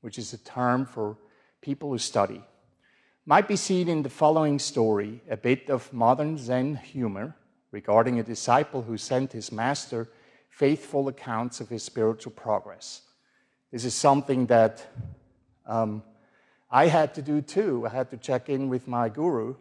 which 0.00 0.18
is 0.18 0.32
a 0.32 0.38
term 0.38 0.86
for 0.86 1.16
people 1.60 1.90
who 1.90 1.98
study, 1.98 2.42
might 3.24 3.46
be 3.46 3.56
seen 3.56 3.88
in 3.88 4.02
the 4.02 4.10
following 4.10 4.58
story 4.58 5.22
a 5.30 5.36
bit 5.36 5.70
of 5.70 5.92
modern 5.92 6.36
Zen 6.36 6.76
humor 6.76 7.36
regarding 7.70 8.18
a 8.18 8.24
disciple 8.24 8.82
who 8.82 8.96
sent 8.96 9.32
his 9.32 9.52
master 9.52 10.08
faithful 10.48 11.06
accounts 11.06 11.60
of 11.60 11.68
his 11.68 11.84
spiritual 11.84 12.32
progress. 12.32 13.02
This 13.70 13.84
is 13.84 13.94
something 13.94 14.46
that 14.46 14.86
um, 15.66 16.02
I 16.70 16.86
had 16.86 17.14
to 17.14 17.22
do 17.22 17.40
too. 17.40 17.86
I 17.86 17.90
had 17.90 18.10
to 18.10 18.16
check 18.16 18.48
in 18.48 18.68
with 18.68 18.88
my 18.88 19.08
guru 19.08 19.56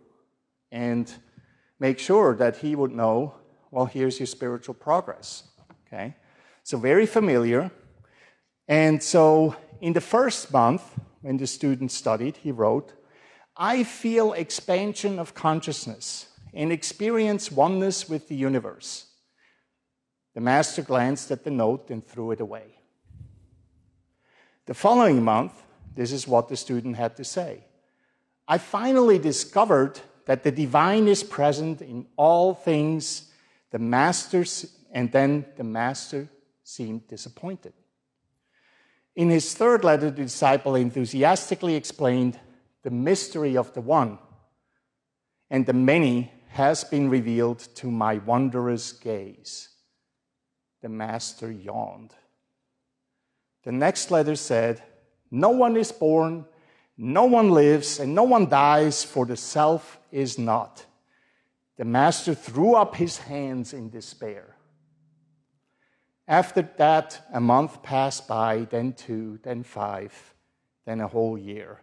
and 0.72 1.12
make 1.80 2.00
sure 2.00 2.36
that 2.36 2.58
he 2.58 2.76
would 2.76 2.92
know, 2.92 3.36
well, 3.72 3.86
here's 3.86 4.20
your 4.20 4.28
spiritual 4.28 4.74
progress. 4.74 5.44
Okay? 5.88 6.16
So, 6.64 6.78
very 6.78 7.06
familiar. 7.06 7.72
And 8.68 9.02
so, 9.02 9.56
in 9.82 9.94
the 9.94 10.02
first 10.02 10.52
month, 10.52 10.84
when 11.22 11.38
the 11.38 11.48
student 11.48 11.92
studied, 11.92 12.38
he 12.38 12.52
wrote, 12.52 12.94
I 13.58 13.84
feel 13.84 14.34
expansion 14.34 15.20
of 15.20 15.34
consciousness 15.34 16.28
and 16.54 16.72
experience 16.72 17.52
oneness 17.52 18.10
with 18.10 18.28
the 18.28 18.36
universe. 18.36 19.08
The 20.34 20.42
master 20.42 20.82
glanced 20.82 21.32
at 21.32 21.44
the 21.44 21.52
note 21.52 21.90
and 21.90 22.06
threw 22.06 22.32
it 22.32 22.42
away. 22.42 22.76
The 24.66 24.74
following 24.74 25.24
month, 25.24 25.64
this 25.96 26.12
is 26.12 26.28
what 26.28 26.50
the 26.50 26.58
student 26.58 26.96
had 26.96 27.16
to 27.18 27.24
say 27.24 27.64
I 28.48 28.58
finally 28.58 29.18
discovered 29.18 30.00
that 30.26 30.44
the 30.44 30.52
divine 30.52 31.08
is 31.08 31.24
present 31.24 31.82
in 31.82 32.08
all 32.16 32.54
things. 32.54 33.32
The 33.72 33.80
master's, 33.80 34.78
and 34.92 35.12
then 35.12 35.46
the 35.58 35.64
master 35.64 36.30
seemed 36.64 37.08
disappointed. 37.08 37.74
In 39.16 39.30
his 39.30 39.54
third 39.54 39.84
letter, 39.84 40.12
the 40.12 40.24
disciple 40.24 40.76
enthusiastically 40.76 41.76
explained 41.76 42.40
the 42.84 42.92
mystery 42.92 43.58
of 43.58 43.74
the 43.74 43.82
one, 43.82 44.20
and 45.50 45.66
the 45.66 45.74
many 45.74 46.32
has 46.50 46.84
been 46.84 47.10
revealed 47.10 47.60
to 47.76 47.90
my 47.90 48.18
wondrous 48.18 48.92
gaze. 48.92 49.70
The 50.82 50.90
master 50.90 51.52
yawned. 51.52 52.14
The 53.64 53.72
next 53.72 54.12
letter 54.12 54.36
said, 54.36 54.84
No 55.36 55.50
one 55.50 55.76
is 55.76 55.92
born, 55.92 56.46
no 56.98 57.26
one 57.26 57.52
lives, 57.52 58.00
and 58.00 58.16
no 58.16 58.24
one 58.24 58.48
dies, 58.48 59.04
for 59.04 59.26
the 59.26 59.36
self 59.36 60.00
is 60.10 60.40
not. 60.40 60.86
The 61.76 61.84
master 61.84 62.34
threw 62.34 62.76
up 62.76 62.96
his 62.96 63.18
hands 63.18 63.74
in 63.74 63.90
despair. 63.90 64.56
After 66.26 66.62
that, 66.78 67.20
a 67.34 67.42
month 67.42 67.84
passed 67.84 68.30
by, 68.30 68.66
then 68.72 68.94
two, 68.94 69.40
then 69.44 69.64
five, 69.64 70.14
then 70.86 71.02
a 71.02 71.08
whole 71.08 71.38
year. 71.38 71.82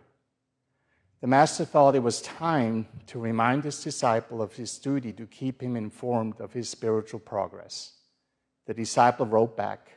The 1.21 1.27
master 1.27 1.67
thought 1.67 1.95
it 1.95 2.03
was 2.03 2.23
time 2.23 2.87
to 3.09 3.19
remind 3.19 3.65
his 3.65 3.85
disciple 3.85 4.41
of 4.41 4.57
his 4.57 4.79
duty 4.79 5.13
to 5.13 5.27
keep 5.27 5.63
him 5.63 5.77
informed 5.77 6.41
of 6.41 6.55
his 6.55 6.71
spiritual 6.71 7.21
progress. 7.21 7.93
The 8.65 8.73
disciple 8.73 9.27
wrote 9.27 9.59
back, 9.59 9.93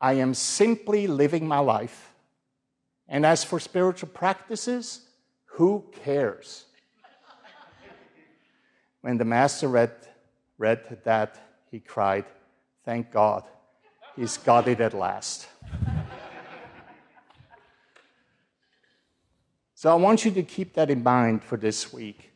I 0.00 0.12
am 0.12 0.32
simply 0.32 1.08
living 1.08 1.48
my 1.48 1.58
life. 1.58 2.12
And 3.08 3.24
as 3.24 3.44
for 3.44 3.60
spiritual 3.60 4.08
practices, 4.08 5.02
who 5.44 5.84
cares? 6.02 6.64
when 9.00 9.18
the 9.18 9.24
master 9.24 9.68
read, 9.68 9.92
read 10.58 10.98
that, 11.04 11.64
he 11.70 11.80
cried, 11.80 12.24
Thank 12.84 13.12
God, 13.12 13.44
he's 14.16 14.36
got 14.36 14.66
it 14.68 14.80
at 14.80 14.94
last. 14.94 15.46
So 19.74 19.92
I 19.92 19.94
want 19.94 20.24
you 20.24 20.30
to 20.30 20.42
keep 20.42 20.72
that 20.74 20.90
in 20.90 21.02
mind 21.02 21.44
for 21.44 21.56
this 21.56 21.92
week. 21.92 22.32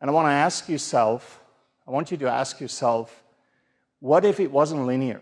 And 0.00 0.10
I 0.10 0.14
want 0.14 0.26
to 0.26 0.32
ask 0.32 0.68
yourself, 0.68 1.40
I 1.86 1.90
want 1.90 2.10
you 2.10 2.16
to 2.16 2.28
ask 2.28 2.58
yourself, 2.58 3.22
what 4.00 4.24
if 4.24 4.40
it 4.40 4.50
wasn't 4.50 4.86
linear? 4.86 5.20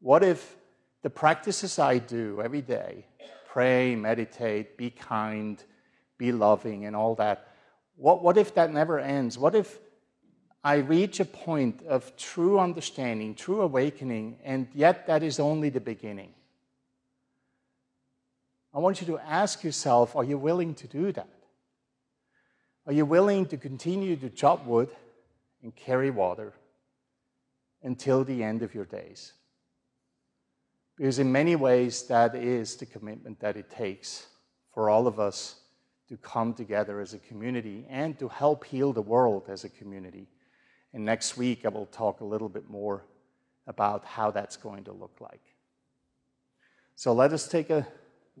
What 0.00 0.22
if 0.22 0.56
the 1.04 1.10
practices 1.10 1.78
I 1.78 1.98
do 1.98 2.40
every 2.42 2.62
day, 2.62 3.04
pray, 3.46 3.94
meditate, 3.94 4.78
be 4.78 4.88
kind, 4.88 5.62
be 6.16 6.32
loving, 6.32 6.86
and 6.86 6.96
all 6.96 7.14
that, 7.16 7.48
what, 7.96 8.22
what 8.22 8.38
if 8.38 8.54
that 8.54 8.72
never 8.72 8.98
ends? 8.98 9.36
What 9.36 9.54
if 9.54 9.78
I 10.64 10.76
reach 10.76 11.20
a 11.20 11.26
point 11.26 11.82
of 11.86 12.16
true 12.16 12.58
understanding, 12.58 13.34
true 13.34 13.60
awakening, 13.60 14.38
and 14.44 14.66
yet 14.72 15.06
that 15.06 15.22
is 15.22 15.38
only 15.38 15.68
the 15.68 15.78
beginning? 15.78 16.32
I 18.72 18.78
want 18.78 19.02
you 19.02 19.06
to 19.08 19.18
ask 19.18 19.62
yourself 19.62 20.16
are 20.16 20.24
you 20.24 20.38
willing 20.38 20.74
to 20.76 20.86
do 20.86 21.12
that? 21.12 21.28
Are 22.86 22.94
you 22.94 23.04
willing 23.04 23.44
to 23.46 23.58
continue 23.58 24.16
to 24.16 24.30
chop 24.30 24.64
wood 24.64 24.88
and 25.62 25.76
carry 25.76 26.08
water 26.08 26.54
until 27.82 28.24
the 28.24 28.42
end 28.42 28.62
of 28.62 28.74
your 28.74 28.86
days? 28.86 29.34
Because, 30.96 31.18
in 31.18 31.30
many 31.32 31.56
ways, 31.56 32.02
that 32.04 32.34
is 32.34 32.76
the 32.76 32.86
commitment 32.86 33.40
that 33.40 33.56
it 33.56 33.70
takes 33.70 34.28
for 34.72 34.88
all 34.88 35.06
of 35.06 35.18
us 35.18 35.56
to 36.08 36.16
come 36.16 36.54
together 36.54 37.00
as 37.00 37.14
a 37.14 37.18
community 37.18 37.86
and 37.88 38.18
to 38.18 38.28
help 38.28 38.64
heal 38.64 38.92
the 38.92 39.02
world 39.02 39.44
as 39.48 39.64
a 39.64 39.68
community. 39.68 40.28
And 40.92 41.04
next 41.04 41.36
week, 41.36 41.64
I 41.64 41.68
will 41.68 41.86
talk 41.86 42.20
a 42.20 42.24
little 42.24 42.48
bit 42.48 42.68
more 42.70 43.04
about 43.66 44.04
how 44.04 44.30
that's 44.30 44.56
going 44.56 44.84
to 44.84 44.92
look 44.92 45.16
like. 45.20 45.40
So, 46.94 47.12
let 47.12 47.32
us 47.32 47.48
take 47.48 47.70
a 47.70 47.86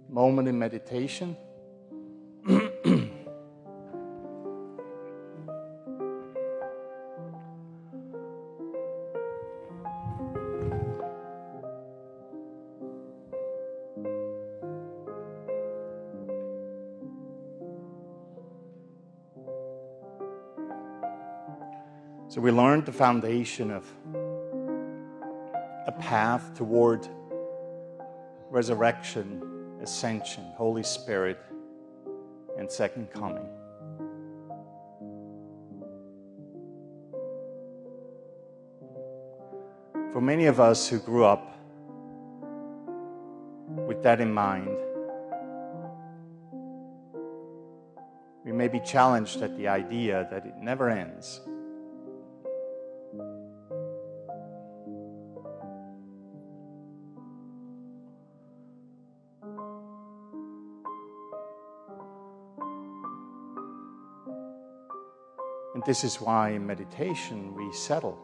moment 0.08 0.46
in 0.46 0.58
meditation. 0.58 1.36
So 22.34 22.40
we 22.40 22.50
learned 22.50 22.84
the 22.84 22.92
foundation 22.92 23.70
of 23.70 23.86
a 25.86 25.92
path 26.00 26.52
toward 26.56 27.06
resurrection, 28.50 29.78
ascension, 29.80 30.42
Holy 30.56 30.82
Spirit, 30.82 31.38
and 32.58 32.68
second 32.68 33.12
coming. 33.12 33.46
For 40.12 40.20
many 40.20 40.46
of 40.46 40.58
us 40.58 40.88
who 40.88 40.98
grew 40.98 41.24
up 41.24 41.56
with 43.68 44.02
that 44.02 44.20
in 44.20 44.34
mind, 44.34 44.76
we 48.44 48.50
may 48.50 48.66
be 48.66 48.80
challenged 48.80 49.40
at 49.40 49.56
the 49.56 49.68
idea 49.68 50.26
that 50.32 50.44
it 50.44 50.56
never 50.56 50.90
ends. 50.90 51.40
This 65.84 66.04
is 66.04 66.20
why 66.20 66.50
in 66.50 66.66
meditation 66.66 67.54
we 67.54 67.72
settle. 67.72 68.18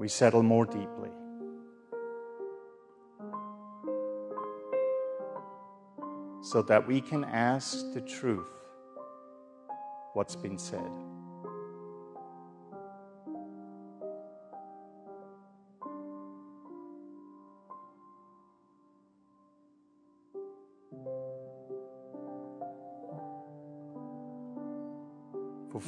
we 0.00 0.08
settle 0.08 0.42
more 0.42 0.64
deeply. 0.64 1.10
So 6.42 6.62
that 6.62 6.88
we 6.88 7.02
can 7.02 7.22
ask 7.24 7.92
the 7.92 8.00
truth, 8.00 8.48
what's 10.14 10.34
been 10.34 10.56
said. 10.56 10.90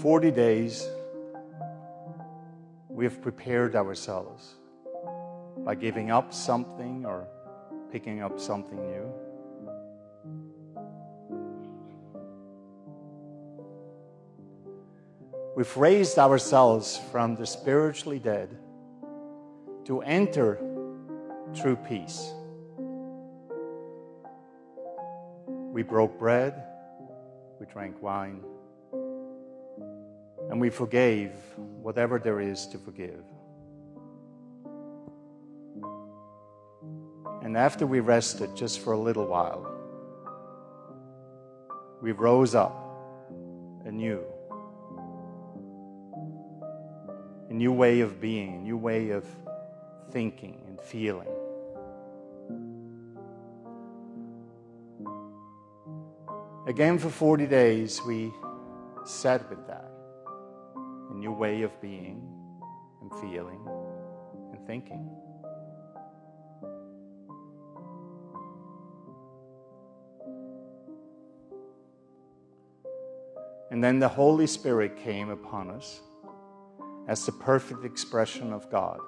40 0.02 0.32
days, 0.32 0.88
we 2.88 3.04
have 3.04 3.22
prepared 3.22 3.76
ourselves 3.76 4.56
by 5.58 5.76
giving 5.76 6.10
up 6.10 6.34
something 6.34 7.06
or 7.06 7.28
picking 7.92 8.20
up 8.20 8.40
something 8.40 8.80
new. 8.84 9.12
We've 15.54 15.76
raised 15.76 16.18
ourselves 16.18 16.98
from 17.12 17.36
the 17.36 17.46
spiritually 17.46 18.18
dead 18.18 18.58
to 19.84 20.02
enter 20.02 20.58
true 21.54 21.76
peace. 21.76 22.32
We 25.46 25.84
broke 25.84 26.18
bread, 26.18 26.60
we 27.60 27.66
drank 27.66 28.02
wine, 28.02 28.42
and 30.52 30.60
we 30.60 30.68
forgave 30.68 31.32
whatever 31.56 32.18
there 32.18 32.38
is 32.38 32.66
to 32.66 32.76
forgive. 32.76 33.24
And 37.42 37.56
after 37.56 37.86
we 37.86 38.00
rested 38.00 38.54
just 38.54 38.80
for 38.80 38.92
a 38.92 38.98
little 38.98 39.26
while, 39.26 39.66
we 42.02 42.12
rose 42.12 42.54
up 42.54 42.76
anew. 43.86 44.20
A 47.48 47.54
new 47.54 47.72
way 47.72 48.00
of 48.00 48.20
being, 48.20 48.56
a 48.56 48.58
new 48.58 48.76
way 48.76 49.08
of 49.08 49.24
thinking 50.10 50.60
and 50.68 50.78
feeling. 50.82 51.28
Again, 56.66 56.98
for 56.98 57.08
40 57.08 57.46
days, 57.46 58.02
we 58.06 58.30
sat 59.06 59.48
with 59.48 59.66
that 59.66 59.91
new 61.22 61.30
way 61.30 61.62
of 61.62 61.80
being 61.80 62.20
and 63.00 63.12
feeling 63.20 63.60
and 64.52 64.66
thinking. 64.66 65.08
And 73.70 73.82
then 73.82 74.00
the 74.00 74.08
Holy 74.08 74.48
Spirit 74.48 74.96
came 74.96 75.30
upon 75.30 75.70
us 75.70 76.00
as 77.06 77.24
the 77.24 77.32
perfect 77.32 77.84
expression 77.84 78.52
of 78.52 78.68
God. 78.68 78.98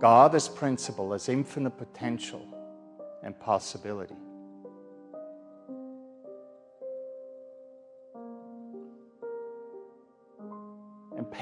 God 0.00 0.34
as 0.34 0.48
principle, 0.48 1.14
as 1.14 1.28
infinite 1.28 1.78
potential 1.78 2.44
and 3.22 3.38
possibility. 3.38 4.16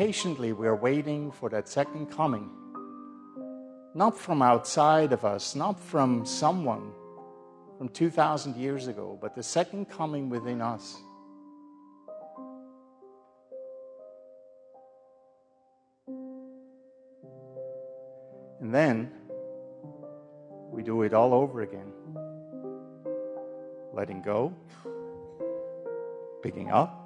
Patiently 0.07 0.53
we 0.53 0.67
are 0.67 0.75
waiting 0.75 1.31
for 1.31 1.49
that 1.49 1.69
second 1.69 2.07
coming. 2.07 2.51
Not 3.95 4.19
from 4.19 4.43
outside 4.43 5.13
of 5.13 5.25
us, 5.25 5.55
not 5.55 5.79
from 5.79 6.27
someone 6.27 6.91
from 7.79 7.89
2,000 7.89 8.57
years 8.57 8.89
ago, 8.89 9.17
but 9.23 9.37
the 9.37 9.45
second 9.45 9.89
coming 9.89 10.29
within 10.29 10.61
us. 10.61 10.97
And 18.61 18.75
then 18.75 19.13
we 20.73 20.83
do 20.83 21.03
it 21.03 21.15
all 21.15 21.33
over 21.33 21.61
again. 21.61 21.93
Letting 23.93 24.21
go, 24.23 24.53
picking 26.43 26.73
up, 26.73 27.02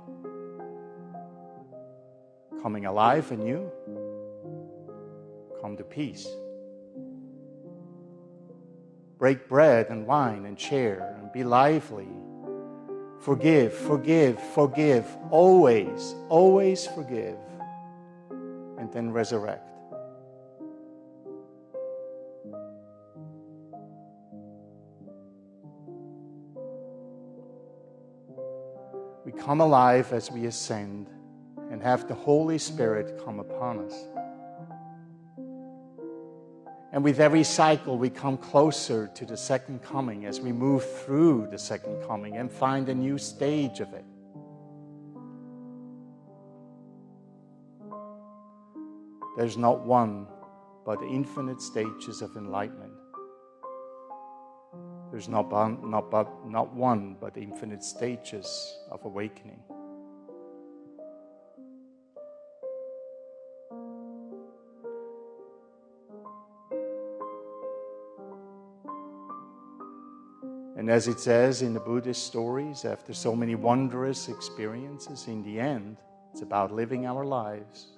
coming 2.63 2.87
alive 2.87 3.31
in 3.33 3.47
you. 3.47 3.71
Come 5.61 5.77
to 5.77 5.85
peace. 5.85 6.27
Break 9.19 9.49
bread 9.49 9.89
and 9.89 10.07
wine 10.07 10.45
and 10.45 10.61
share 10.61 11.17
and 11.21 11.33
be 11.33 11.43
lively. 11.43 12.09
Forgive, 13.21 13.73
forgive, 13.73 14.41
forgive. 14.55 15.07
Always, 15.31 16.15
always 16.29 16.87
forgive. 16.87 17.39
And 18.79 18.93
then 18.93 19.11
resurrect. 19.11 19.63
We 29.25 29.33
come 29.33 29.61
alive 29.61 30.13
as 30.13 30.31
we 30.31 30.47
ascend 30.47 31.09
and 31.71 31.83
have 31.83 32.09
the 32.09 32.15
Holy 32.15 32.59
Spirit 32.59 33.21
come 33.25 33.41
upon 33.41 33.81
us. 33.81 33.95
And 36.93 37.05
with 37.05 37.21
every 37.21 37.45
cycle, 37.45 37.99
we 37.99 38.09
come 38.09 38.39
closer 38.39 39.11
to 39.15 39.27
the 39.27 39.37
second 39.37 39.83
coming 39.83 40.25
as 40.25 40.41
we 40.41 40.53
move 40.53 40.83
through 41.01 41.49
the 41.51 41.59
second 41.59 42.03
coming 42.07 42.37
and 42.37 42.51
find 42.51 42.89
a 42.89 42.95
new 42.95 43.19
stage 43.19 43.81
of 43.81 43.93
it. 43.93 44.05
There's 49.37 49.59
not 49.59 49.85
one, 49.85 50.27
but 50.87 51.03
infinite 51.03 51.61
stages 51.61 52.23
of 52.23 52.35
enlightenment. 52.37 52.93
There's 55.11 55.29
not 55.29 55.51
not, 55.51 56.47
not 56.49 56.75
one, 56.75 57.17
but 57.21 57.37
infinite 57.37 57.85
stages 57.85 58.75
of 58.91 59.05
awakening. 59.05 59.61
And 70.87 70.93
as 70.93 71.09
it 71.09 71.19
says 71.19 71.63
in 71.63 71.75
the 71.75 71.81
Buddhist 71.81 72.29
stories, 72.29 72.85
after 72.85 73.13
so 73.13 73.35
many 73.35 73.57
wondrous 73.57 74.29
experiences, 74.29 75.27
in 75.27 75.43
the 75.43 75.59
end, 75.59 75.97
it's 76.31 76.43
about 76.43 76.71
living 76.73 77.07
our 77.07 77.25
lives. 77.25 77.89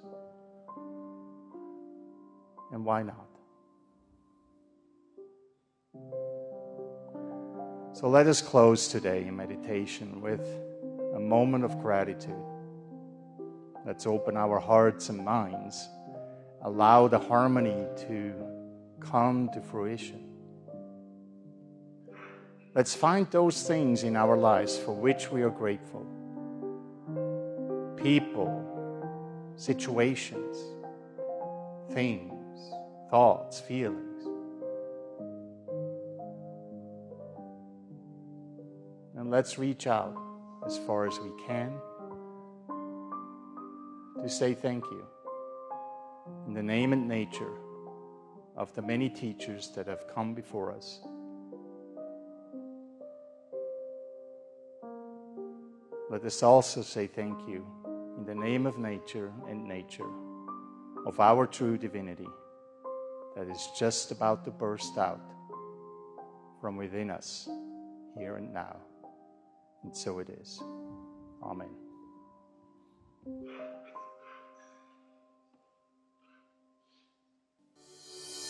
And 2.71 2.83
why 2.83 3.03
not? 3.03 3.27
So 7.93 8.09
let 8.09 8.25
us 8.25 8.41
close 8.41 8.87
today 8.87 9.27
in 9.27 9.35
meditation 9.35 10.19
with 10.19 10.49
a 11.13 11.19
moment 11.19 11.65
of 11.65 11.79
gratitude. 11.79 12.43
Let's 13.85 14.07
open 14.07 14.35
our 14.35 14.57
hearts 14.57 15.09
and 15.09 15.23
minds, 15.23 15.87
allow 16.63 17.07
the 17.07 17.19
harmony 17.19 17.85
to 18.07 18.33
come 18.99 19.47
to 19.53 19.61
fruition. 19.61 20.28
Let's 22.79 22.95
find 22.95 23.29
those 23.29 23.63
things 23.63 24.03
in 24.03 24.15
our 24.15 24.37
lives 24.37 24.77
for 24.77 24.93
which 24.93 25.29
we 25.29 25.41
are 25.41 25.49
grateful. 25.49 26.05
People, 27.97 28.63
situations, 29.57 30.55
things, 31.91 32.73
thoughts, 33.11 33.59
feelings. 33.59 34.23
And 39.17 39.29
let's 39.29 39.59
reach 39.59 39.85
out 39.85 40.15
as 40.65 40.77
far 40.77 41.05
as 41.05 41.19
we 41.19 41.31
can 41.45 41.73
to 44.23 44.29
say 44.29 44.53
thank 44.53 44.85
you 44.85 45.05
in 46.47 46.53
the 46.53 46.63
name 46.63 46.93
and 46.93 47.09
nature 47.09 47.57
of 48.55 48.73
the 48.73 48.81
many 48.81 49.09
teachers 49.09 49.69
that 49.75 49.85
have 49.87 50.07
come 50.15 50.33
before 50.33 50.71
us. 50.71 51.01
Let 56.09 56.23
us 56.23 56.41
also 56.41 56.81
say 56.81 57.05
thank 57.05 57.47
you 57.47 57.65
in 58.17 58.25
the 58.25 58.33
name 58.33 58.65
of 58.65 58.79
nature 58.79 59.31
and 59.47 59.67
nature, 59.67 60.09
of 61.05 61.19
our 61.19 61.45
true 61.45 61.77
divinity 61.77 62.27
that 63.35 63.47
is 63.47 63.69
just 63.77 64.11
about 64.11 64.43
to 64.45 64.51
burst 64.51 64.97
out 64.97 65.21
from 66.59 66.75
within 66.75 67.11
us 67.11 67.47
here 68.17 68.35
and 68.37 68.51
now. 68.53 68.75
And 69.83 69.95
so 69.95 70.19
it 70.19 70.29
is. 70.29 70.61
Amen. 71.43 71.69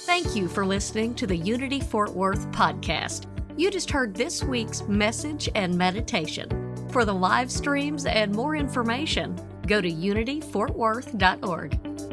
Thank 0.05 0.35
you 0.35 0.47
for 0.47 0.65
listening 0.65 1.13
to 1.15 1.27
the 1.27 1.37
Unity 1.37 1.81
Fort 1.81 2.11
Worth 2.13 2.49
podcast. 2.51 3.25
You 3.57 3.69
just 3.69 3.91
heard 3.91 4.15
this 4.15 4.43
week's 4.43 4.81
message 4.87 5.49
and 5.53 5.77
meditation. 5.77 6.68
For 6.91 7.05
the 7.05 7.13
live 7.13 7.51
streams 7.51 8.07
and 8.07 8.33
more 8.33 8.55
information, 8.55 9.39
go 9.67 9.79
to 9.79 9.91
unityfortworth.org. 9.91 12.08